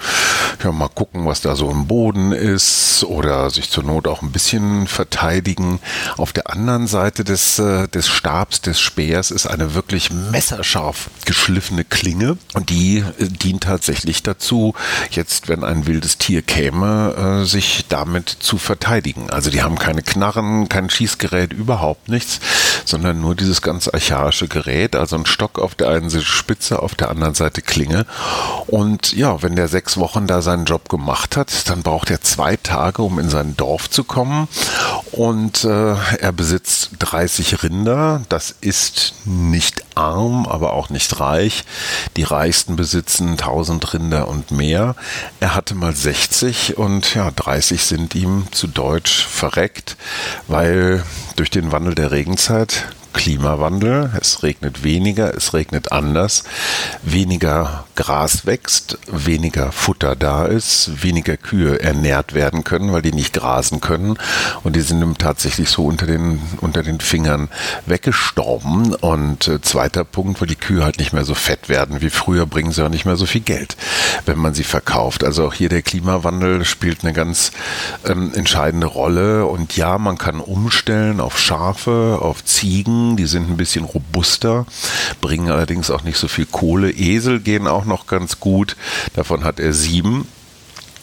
ja 0.63 0.73
mal 0.73 0.89
gucken, 0.89 1.27
was 1.27 1.41
da 1.41 1.57
so 1.57 1.71
im 1.71 1.87
Boden 1.87 2.33
ist 2.33 3.05
oder 3.05 3.51
sich 3.51 3.71
zur 3.71 3.85
Not 3.85 4.07
auch 4.07 4.23
ein 4.23 4.33
bisschen 4.33 4.87
verteidigen. 4.87 5.81
Auf 6.17 6.33
der 6.33 6.51
anderen 6.51 6.58
Seite 6.87 7.25
des, 7.25 7.59
äh, 7.59 7.89
des 7.89 8.09
Stabs, 8.09 8.61
des 8.61 8.81
Speers, 8.81 9.31
ist 9.31 9.47
eine 9.47 9.75
wirklich 9.75 10.11
messerscharf 10.11 11.11
geschliffene 11.25 11.85
Klinge 11.85 12.37
und 12.55 12.71
die 12.71 12.99
äh, 12.99 13.29
dient 13.29 13.65
tatsächlich 13.65 14.23
dazu, 14.23 14.75
jetzt, 15.11 15.49
wenn 15.49 15.65
ein 15.65 15.87
wildes 15.87 16.19
Tier 16.19 16.43
käme, 16.43 17.43
äh, 17.43 17.45
sich 17.45 17.85
damit 17.89 18.29
zu 18.29 18.59
verteidigen. 18.59 19.31
Also 19.31 19.51
die 19.51 19.63
haben 19.63 19.79
keine 19.79 20.03
Knarren, 20.03 20.69
kein 20.69 20.91
Schießgerät, 20.91 21.53
überhaupt 21.53 22.09
nichts, 22.09 22.41
sondern 22.85 23.21
nur 23.21 23.35
dieses 23.35 23.63
ganz 23.63 23.89
archaische 23.89 24.49
Gerät, 24.49 24.97
also 24.97 25.17
ein 25.17 25.27
Stock 25.27 25.59
auf 25.59 25.75
der 25.75 25.89
einen 25.89 26.11
Seite 26.11 26.25
Spitze, 26.25 26.83
auf 26.83 26.95
der 26.95 27.11
anderen 27.11 27.35
Seite 27.35 27.63
Klinge. 27.63 28.07
Und 28.67 29.13
ja, 29.13 29.43
wenn 29.43 29.57
der 29.57 29.69
sechs 29.69 29.97
Wochen 29.97 30.27
da 30.27 30.43
seinen 30.43 30.65
Job 30.65 30.89
gemacht 30.89 31.37
hat, 31.37 31.69
dann 31.69 31.83
braucht 31.83 32.11
er 32.11 32.21
zwei 32.23 32.57
Tage, 32.57 33.03
um 33.03 33.19
in 33.19 33.29
sein 33.29 33.57
Dorf 33.57 33.91
zu 33.91 34.05
kommen. 34.05 34.49
Und 35.13 35.65
äh, 35.65 35.95
er 35.95 36.33
besitzt 36.33 36.48
30 36.99 37.63
Rinder. 37.63 38.23
Das 38.29 38.55
ist 38.61 39.15
nicht 39.25 39.85
arm, 39.95 40.47
aber 40.47 40.73
auch 40.73 40.91
nicht 40.91 41.21
reich. 41.21 41.65
Die 42.17 42.23
Reichsten 42.23 42.77
besitzen 42.77 43.31
1000 43.33 43.95
Rinder 43.95 44.29
und 44.29 44.51
mehr. 44.51 44.97
Er 45.41 45.55
hatte 45.55 45.75
mal 45.75 45.95
60 45.95 46.77
und 46.79 47.15
ja, 47.15 47.31
30 47.31 47.83
sind 47.83 48.15
ihm 48.15 48.47
zu 48.51 48.67
Deutsch 48.67 49.27
verreckt, 49.27 49.97
weil 50.47 51.05
durch 51.37 51.51
den 51.51 51.73
Wandel 51.73 51.95
der 51.95 52.11
Regenzeit 52.11 52.87
Klimawandel. 53.19 54.13
Es 54.21 54.45
regnet 54.45 54.85
weniger, 54.85 55.37
es 55.37 55.53
regnet 55.53 55.91
anders, 55.91 56.45
weniger 57.03 57.85
Gras 57.97 58.47
wächst, 58.47 58.97
weniger 59.11 59.73
Futter 59.73 60.15
da 60.15 60.47
ist, 60.47 61.03
weniger 61.03 61.37
Kühe 61.37 61.83
ernährt 61.83 62.33
werden 62.33 62.63
können, 62.63 62.93
weil 62.93 63.03
die 63.03 63.13
nicht 63.13 63.35
grasen 63.35 63.81
können. 63.81 64.19
Und 64.63 64.77
die 64.77 64.83
sind 64.83 65.19
tatsächlich 65.19 65.69
so 65.69 65.85
unter 65.85 66.07
den, 66.07 66.41
unter 66.61 66.85
den 66.85 67.01
Fingern 67.01 67.49
weggestorben. 67.87 68.95
Und 68.95 69.49
äh, 69.49 69.61
zweiter 69.63 70.05
Punkt, 70.05 70.41
weil 70.41 70.47
die 70.47 70.55
Kühe 70.55 70.85
halt 70.85 71.01
nicht 71.01 71.13
mehr 71.13 71.25
so 71.25 71.35
fett 71.35 71.69
werden 71.69 72.01
wie 72.01 72.11
früher, 72.11 72.47
bringen 72.47 72.71
sie 72.71 72.85
auch 72.85 72.89
nicht 72.89 73.05
mehr 73.05 73.17
so 73.17 73.27
viel 73.27 73.41
Geld, 73.41 73.77
wenn 74.27 74.39
man 74.39 74.55
sie 74.55 74.63
verkauft. 74.63 75.25
Also 75.25 75.45
auch 75.49 75.55
hier 75.55 75.69
der 75.69 75.83
Klimawandel 75.83 76.65
spielt 76.65 77.03
eine 77.03 77.13
ganz 77.13 77.51
ähm, 78.07 78.33
entscheidende 78.33 78.87
Rolle. 78.87 79.47
Und 79.47 79.77
ja, 79.77 79.99
man 79.99 80.19
kann 80.19 80.39
umstellen 80.39 81.19
auf 81.19 81.37
Schafe, 81.37 82.21
auf 82.23 82.45
Ziegen, 82.45 83.08
die 83.17 83.27
sind 83.27 83.51
ein 83.51 83.57
bisschen 83.57 83.85
robuster, 83.85 84.67
bringen 85.21 85.51
allerdings 85.51 85.91
auch 85.91 86.03
nicht 86.03 86.19
so 86.19 86.29
viel 86.29 86.47
Kohle. 86.47 86.91
Esel 86.91 87.41
gehen 87.41 87.67
auch 87.67 87.85
noch 87.85 88.07
ganz 88.07 88.41
gut. 88.41 88.77
Davon 89.15 89.45
hat 89.45 89.61
er 89.61 89.73
sieben. 89.73 90.27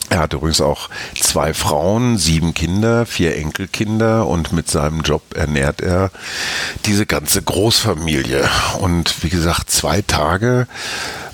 Er 0.08 0.20
hat 0.20 0.34
übrigens 0.34 0.60
auch 0.60 0.88
zwei 1.18 1.52
Frauen, 1.52 2.16
sieben 2.16 2.54
Kinder, 2.54 3.06
vier 3.06 3.36
Enkelkinder 3.36 4.26
und 4.28 4.52
mit 4.52 4.70
seinem 4.70 5.00
Job 5.00 5.22
ernährt 5.34 5.80
er 5.80 6.12
diese 6.84 7.06
ganze 7.06 7.42
Großfamilie. 7.42 8.48
Und 8.78 9.24
wie 9.24 9.30
gesagt, 9.30 9.70
zwei 9.70 10.02
Tage 10.02 10.68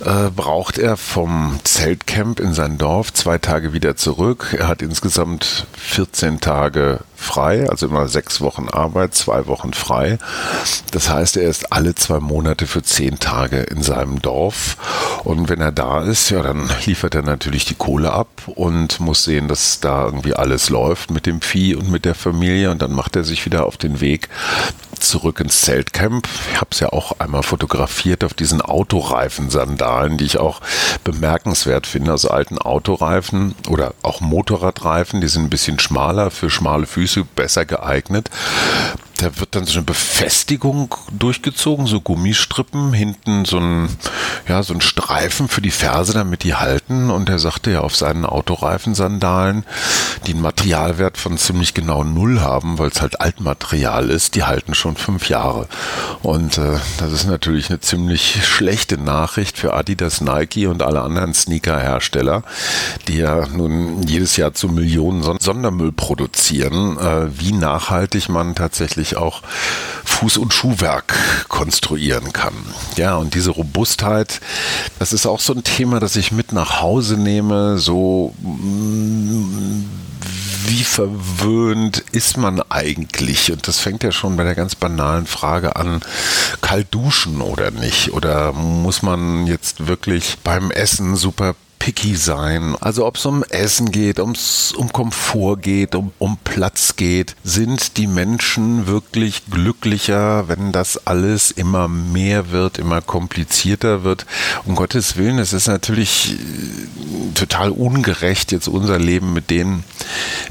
äh, 0.00 0.30
braucht 0.34 0.78
er 0.78 0.96
vom 0.96 1.60
Zeltcamp 1.64 2.40
in 2.40 2.54
sein 2.54 2.78
Dorf, 2.78 3.12
zwei 3.12 3.36
Tage 3.36 3.74
wieder 3.74 3.96
zurück. 3.96 4.56
Er 4.58 4.68
hat 4.68 4.80
insgesamt 4.80 5.66
14 5.76 6.40
Tage 6.40 7.00
frei, 7.22 7.68
also 7.68 7.86
immer 7.86 8.08
sechs 8.08 8.40
Wochen 8.40 8.68
Arbeit, 8.68 9.14
zwei 9.14 9.46
Wochen 9.46 9.72
frei. 9.72 10.18
Das 10.90 11.08
heißt, 11.08 11.36
er 11.36 11.48
ist 11.48 11.72
alle 11.72 11.94
zwei 11.94 12.20
Monate 12.20 12.66
für 12.66 12.82
zehn 12.82 13.18
Tage 13.18 13.58
in 13.58 13.82
seinem 13.82 14.20
Dorf. 14.20 14.76
Und 15.24 15.48
wenn 15.48 15.60
er 15.60 15.72
da 15.72 16.02
ist, 16.02 16.30
ja, 16.30 16.42
dann 16.42 16.68
liefert 16.84 17.14
er 17.14 17.22
natürlich 17.22 17.64
die 17.64 17.74
Kohle 17.74 18.12
ab 18.12 18.28
und 18.46 19.00
muss 19.00 19.24
sehen, 19.24 19.48
dass 19.48 19.80
da 19.80 20.04
irgendwie 20.04 20.34
alles 20.34 20.68
läuft 20.68 21.10
mit 21.10 21.26
dem 21.26 21.40
Vieh 21.40 21.74
und 21.76 21.90
mit 21.90 22.04
der 22.04 22.14
Familie. 22.14 22.70
Und 22.70 22.82
dann 22.82 22.92
macht 22.92 23.16
er 23.16 23.24
sich 23.24 23.46
wieder 23.46 23.66
auf 23.66 23.76
den 23.76 24.00
Weg 24.00 24.28
zurück 25.02 25.40
ins 25.40 25.60
Zeltcamp. 25.62 26.28
Ich 26.52 26.56
habe 26.60 26.70
es 26.70 26.80
ja 26.80 26.88
auch 26.90 27.18
einmal 27.18 27.42
fotografiert 27.42 28.24
auf 28.24 28.34
diesen 28.34 28.60
Autoreifen-Sandalen, 28.60 30.18
die 30.18 30.24
ich 30.24 30.38
auch 30.38 30.60
bemerkenswert 31.04 31.86
finde. 31.86 32.12
Also 32.12 32.30
alten 32.30 32.58
Autoreifen 32.58 33.54
oder 33.68 33.94
auch 34.02 34.20
Motorradreifen, 34.20 35.20
die 35.20 35.28
sind 35.28 35.44
ein 35.44 35.50
bisschen 35.50 35.78
schmaler 35.78 36.30
für 36.30 36.50
schmale 36.50 36.86
Füße, 36.86 37.24
besser 37.34 37.64
geeignet 37.64 38.30
da 39.22 39.38
wird 39.38 39.54
dann 39.54 39.66
so 39.66 39.74
eine 39.74 39.84
Befestigung 39.84 40.94
durchgezogen, 41.12 41.86
so 41.86 42.00
Gummistrippen, 42.00 42.92
hinten 42.92 43.44
so 43.44 43.58
ein, 43.58 43.88
ja, 44.48 44.62
so 44.62 44.74
ein 44.74 44.80
Streifen 44.80 45.48
für 45.48 45.60
die 45.60 45.70
Ferse, 45.70 46.12
damit 46.12 46.42
die 46.42 46.54
halten. 46.54 47.10
Und 47.10 47.28
er 47.28 47.38
sagte 47.38 47.70
ja 47.70 47.80
auf 47.80 47.94
seinen 47.94 48.26
Autoreifensandalen, 48.26 49.64
die 50.26 50.32
einen 50.32 50.42
Materialwert 50.42 51.16
von 51.16 51.38
ziemlich 51.38 51.74
genau 51.74 52.02
null 52.04 52.40
haben, 52.40 52.78
weil 52.78 52.88
es 52.88 53.00
halt 53.00 53.20
Altmaterial 53.20 54.10
ist, 54.10 54.34
die 54.34 54.44
halten 54.44 54.74
schon 54.74 54.96
fünf 54.96 55.28
Jahre. 55.28 55.68
Und 56.22 56.58
äh, 56.58 56.78
das 56.98 57.12
ist 57.12 57.26
natürlich 57.26 57.70
eine 57.70 57.80
ziemlich 57.80 58.44
schlechte 58.44 58.98
Nachricht 58.98 59.58
für 59.58 59.74
Adidas, 59.74 60.20
Nike 60.20 60.66
und 60.66 60.82
alle 60.82 61.02
anderen 61.02 61.34
Sneaker-Hersteller, 61.34 62.42
die 63.06 63.18
ja 63.18 63.46
nun 63.46 64.02
jedes 64.02 64.36
Jahr 64.36 64.52
zu 64.54 64.68
Millionen 64.68 65.22
Sondermüll 65.38 65.92
produzieren. 65.92 66.98
Äh, 66.98 67.38
wie 67.38 67.52
nachhaltig 67.52 68.28
man 68.28 68.54
tatsächlich 68.54 69.11
wirklich 69.12 69.16
auch 69.16 69.42
Fuß- 70.04 70.38
und 70.38 70.52
Schuhwerk 70.52 71.14
konstruieren 71.48 72.32
kann. 72.32 72.54
Ja, 72.96 73.16
und 73.16 73.34
diese 73.34 73.50
Robustheit, 73.50 74.40
das 74.98 75.12
ist 75.12 75.26
auch 75.26 75.40
so 75.40 75.52
ein 75.52 75.64
Thema, 75.64 76.00
das 76.00 76.16
ich 76.16 76.32
mit 76.32 76.52
nach 76.52 76.80
Hause 76.80 77.16
nehme, 77.16 77.78
so 77.78 78.34
mm, 78.40 79.84
wie 80.66 80.84
verwöhnt 80.84 82.04
ist 82.12 82.36
man 82.36 82.62
eigentlich? 82.70 83.50
Und 83.52 83.66
das 83.66 83.78
fängt 83.78 84.02
ja 84.04 84.12
schon 84.12 84.36
bei 84.36 84.44
der 84.44 84.54
ganz 84.54 84.74
banalen 84.74 85.26
Frage 85.26 85.76
an, 85.76 86.00
kalt 86.60 86.88
duschen 86.92 87.40
oder 87.40 87.70
nicht? 87.70 88.12
Oder 88.12 88.52
muss 88.52 89.02
man 89.02 89.46
jetzt 89.46 89.86
wirklich 89.86 90.38
beim 90.44 90.70
Essen 90.70 91.16
super 91.16 91.54
picky 91.82 92.14
sein. 92.14 92.76
Also 92.80 93.04
ob 93.04 93.16
es 93.16 93.26
um 93.26 93.42
Essen 93.42 93.90
geht, 93.90 94.20
ums, 94.20 94.72
um 94.72 94.92
Komfort 94.92 95.62
geht, 95.62 95.96
um, 95.96 96.12
um 96.20 96.38
Platz 96.44 96.94
geht, 96.94 97.34
sind 97.42 97.96
die 97.96 98.06
Menschen 98.06 98.86
wirklich 98.86 99.46
glücklicher, 99.50 100.46
wenn 100.46 100.70
das 100.70 101.08
alles 101.08 101.50
immer 101.50 101.88
mehr 101.88 102.52
wird, 102.52 102.78
immer 102.78 103.00
komplizierter 103.00 104.04
wird. 104.04 104.26
Um 104.64 104.76
Gottes 104.76 105.16
Willen, 105.16 105.40
es 105.40 105.52
ist 105.52 105.66
natürlich 105.66 106.34
äh, 106.34 107.34
total 107.34 107.72
ungerecht, 107.72 108.52
jetzt 108.52 108.68
unser 108.68 109.00
Leben 109.00 109.32
mit 109.32 109.50
denen, 109.50 109.82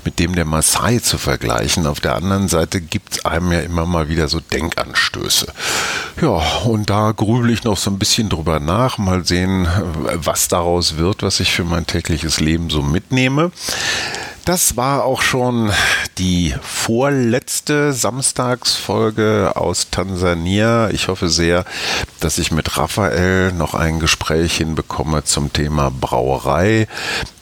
mit 0.04 0.20
dem 0.20 0.36
der 0.36 0.44
Maasai 0.44 1.00
zu 1.00 1.18
vergleichen. 1.18 1.88
Auf 1.88 2.02
der 2.02 2.16
anderen 2.16 2.50
Seite 2.50 2.82
gibt 2.82 3.14
es 3.14 3.26
einem 3.26 3.54
ja 3.54 3.62
immer 3.62 3.86
mal 3.86 4.10
wieder 4.10 4.28
so 4.28 4.42
Denkanstöße. 4.42 5.48
Ja, 6.22 6.42
und 6.66 6.90
da 6.90 7.14
grübel 7.14 7.52
ich 7.52 7.64
noch 7.64 7.78
so 7.78 7.90
ein 7.90 8.00
bisschen 8.00 8.28
drüber 8.28 8.60
nach, 8.60 8.98
mal 8.98 9.26
sehen, 9.26 9.66
was 10.14 10.50
daraus 10.50 10.98
wird 10.98 11.21
was 11.22 11.40
ich 11.40 11.52
für 11.52 11.64
mein 11.64 11.88
tägliches 11.88 12.40
Leben 12.40 12.70
so 12.70 12.82
mitnehme. 12.82 13.52
Das 14.46 14.76
war 14.76 15.06
auch 15.06 15.22
schon 15.22 15.72
die 16.18 16.56
vorletzte 16.64 17.94
Samstagsfolge 17.94 19.52
aus 19.56 19.92
Tansania. 19.92 20.90
Ich 20.90 21.10
hoffe 21.10 21.30
sehr, 21.30 21.64
dass 22.20 22.40
ich 22.40 22.52
mit 22.52 22.76
Raphael 22.76 23.52
noch 23.52 23.76
ein 23.76 24.00
Gespräch 24.00 24.58
hinbekomme 24.58 25.24
zum 25.24 25.54
Thema 25.54 25.92
Brauerei 25.92 26.88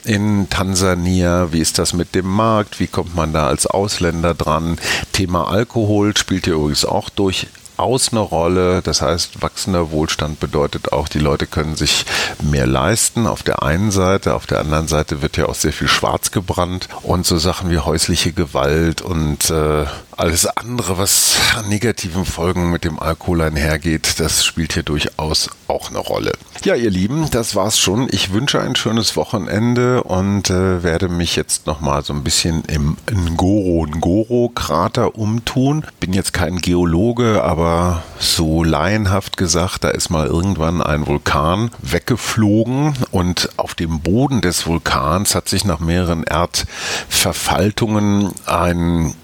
in 0.04 0.50
Tansania. 0.50 1.52
Wie 1.52 1.60
ist 1.60 1.78
das 1.78 1.94
mit 1.94 2.14
dem 2.14 2.26
Markt? 2.26 2.80
Wie 2.80 2.86
kommt 2.86 3.14
man 3.14 3.32
da 3.32 3.46
als 3.46 3.66
Ausländer 3.66 4.34
dran? 4.34 4.78
Thema 5.12 5.48
Alkohol 5.48 6.14
spielt 6.18 6.44
hier 6.44 6.54
übrigens 6.54 6.84
auch 6.84 7.08
durch 7.08 7.46
durchaus 7.80 8.12
eine 8.12 8.20
Rolle. 8.20 8.82
Das 8.82 9.00
heißt, 9.00 9.42
wachsender 9.42 9.90
Wohlstand 9.90 10.38
bedeutet 10.38 10.92
auch, 10.92 11.08
die 11.08 11.18
Leute 11.18 11.46
können 11.46 11.76
sich 11.76 12.04
mehr 12.42 12.66
leisten 12.66 13.26
auf 13.26 13.42
der 13.42 13.62
einen 13.62 13.90
Seite. 13.90 14.34
Auf 14.34 14.46
der 14.46 14.60
anderen 14.60 14.86
Seite 14.86 15.22
wird 15.22 15.38
ja 15.38 15.46
auch 15.46 15.54
sehr 15.54 15.72
viel 15.72 15.88
schwarz 15.88 16.30
gebrannt 16.30 16.88
und 17.02 17.24
so 17.24 17.38
Sachen 17.38 17.70
wie 17.70 17.78
häusliche 17.78 18.32
Gewalt 18.32 19.00
und 19.00 19.48
äh, 19.48 19.86
alles 20.16 20.46
andere, 20.46 20.98
was 20.98 21.36
an 21.56 21.68
negativen 21.68 22.24
Folgen 22.24 22.70
mit 22.70 22.84
dem 22.84 22.98
Alkohol 22.98 23.42
einhergeht, 23.42 24.20
das 24.20 24.44
spielt 24.44 24.74
hier 24.74 24.82
durchaus 24.82 25.50
auch 25.68 25.90
eine 25.90 25.98
Rolle. 25.98 26.32
Ja, 26.64 26.74
ihr 26.74 26.90
Lieben, 26.90 27.30
das 27.30 27.54
war's 27.54 27.78
schon. 27.78 28.08
Ich 28.10 28.32
wünsche 28.32 28.60
ein 28.60 28.76
schönes 28.76 29.16
Wochenende 29.16 30.02
und 30.02 30.50
äh, 30.50 30.82
werde 30.82 31.08
mich 31.08 31.36
jetzt 31.36 31.66
nochmal 31.66 32.04
so 32.04 32.12
ein 32.12 32.22
bisschen 32.22 32.64
im 32.66 32.98
Ngoro-Ngoro-Krater 33.10 35.16
umtun. 35.16 35.86
Bin 36.00 36.12
jetzt 36.12 36.34
kein 36.34 36.58
Geologe, 36.58 37.42
aber 37.42 38.02
so 38.18 38.62
laienhaft 38.62 39.38
gesagt, 39.38 39.84
da 39.84 39.88
ist 39.88 40.10
mal 40.10 40.26
irgendwann 40.26 40.82
ein 40.82 41.06
Vulkan 41.06 41.70
weggeflogen 41.80 42.92
und 43.10 43.48
auf 43.56 43.74
dem 43.74 44.00
Boden 44.00 44.42
des 44.42 44.66
Vulkans 44.66 45.34
hat 45.34 45.48
sich 45.48 45.64
nach 45.64 45.80
mehreren 45.80 46.24
Erdverfaltungen 46.24 48.32
ein, 48.44 49.14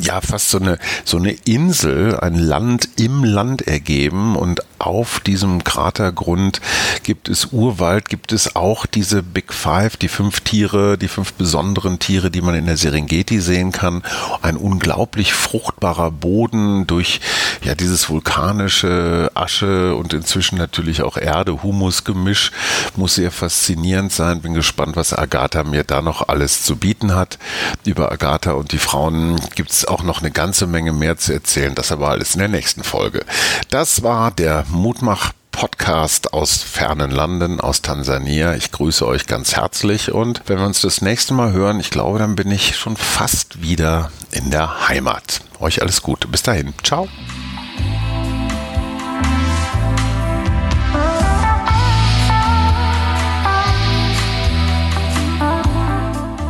ja, 0.00 0.22
fast 0.22 0.37
fast 0.38 0.50
so 0.50 0.58
eine, 0.58 0.78
so 1.04 1.16
eine 1.16 1.32
Insel, 1.46 2.16
ein 2.20 2.36
Land 2.36 2.90
im 2.96 3.24
Land 3.24 3.66
ergeben 3.66 4.36
und 4.36 4.60
auf 4.78 5.20
diesem 5.20 5.64
Kratergrund 5.64 6.60
gibt 7.02 7.28
es 7.28 7.46
Urwald, 7.52 8.08
gibt 8.08 8.32
es 8.32 8.56
auch 8.56 8.86
diese 8.86 9.22
Big 9.22 9.52
Five, 9.52 9.96
die 9.96 10.08
fünf 10.08 10.40
Tiere, 10.40 10.98
die 10.98 11.08
fünf 11.08 11.32
besonderen 11.34 11.98
Tiere, 11.98 12.30
die 12.30 12.40
man 12.40 12.54
in 12.54 12.66
der 12.66 12.76
Serengeti 12.76 13.40
sehen 13.40 13.72
kann. 13.72 14.02
Ein 14.42 14.56
unglaublich 14.56 15.32
fruchtbarer 15.32 16.10
Boden 16.10 16.86
durch 16.86 17.20
ja 17.62 17.74
dieses 17.74 18.08
vulkanische 18.08 19.30
Asche 19.34 19.94
und 19.94 20.12
inzwischen 20.12 20.58
natürlich 20.58 21.02
auch 21.02 21.16
Erde, 21.16 21.62
Humusgemisch 21.62 22.52
muss 22.96 23.16
sehr 23.16 23.30
faszinierend 23.30 24.12
sein. 24.12 24.40
Bin 24.40 24.54
gespannt, 24.54 24.96
was 24.96 25.12
Agatha 25.12 25.64
mir 25.64 25.84
da 25.84 26.02
noch 26.02 26.28
alles 26.28 26.62
zu 26.62 26.76
bieten 26.76 27.14
hat. 27.14 27.38
Über 27.84 28.12
Agatha 28.12 28.52
und 28.52 28.72
die 28.72 28.78
Frauen 28.78 29.40
gibt 29.54 29.70
es 29.70 29.84
auch 29.84 30.02
noch 30.02 30.20
eine 30.20 30.30
ganze 30.30 30.66
Menge 30.66 30.92
mehr 30.92 31.16
zu 31.16 31.32
erzählen. 31.32 31.74
Das 31.74 31.92
aber 31.92 32.08
alles 32.08 32.34
in 32.34 32.40
der 32.40 32.48
nächsten 32.48 32.84
Folge. 32.84 33.24
Das 33.70 34.02
war 34.02 34.30
der 34.30 34.64
Mutmach 34.70 35.32
Podcast 35.50 36.32
aus 36.32 36.62
fernen 36.62 37.10
Landen, 37.10 37.60
aus 37.60 37.82
Tansania. 37.82 38.54
Ich 38.54 38.70
grüße 38.70 39.06
euch 39.06 39.26
ganz 39.26 39.56
herzlich 39.56 40.12
und 40.12 40.42
wenn 40.46 40.58
wir 40.58 40.66
uns 40.66 40.82
das 40.82 41.02
nächste 41.02 41.34
Mal 41.34 41.52
hören, 41.52 41.80
ich 41.80 41.90
glaube, 41.90 42.18
dann 42.18 42.36
bin 42.36 42.50
ich 42.50 42.76
schon 42.76 42.96
fast 42.96 43.60
wieder 43.60 44.12
in 44.30 44.50
der 44.50 44.88
Heimat. 44.88 45.40
Euch 45.58 45.82
alles 45.82 46.02
Gute. 46.02 46.28
Bis 46.28 46.42
dahin. 46.42 46.74
Ciao. 46.84 47.08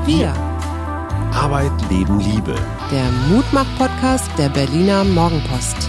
Wir. 0.04 0.32
Arbeit, 1.32 1.72
Leben, 1.88 2.20
Liebe. 2.20 2.54
Der 2.90 3.10
Mutmach-Podcast 3.30 4.30
der 4.36 4.48
Berliner 4.48 5.04
Morgenpost. 5.04 5.88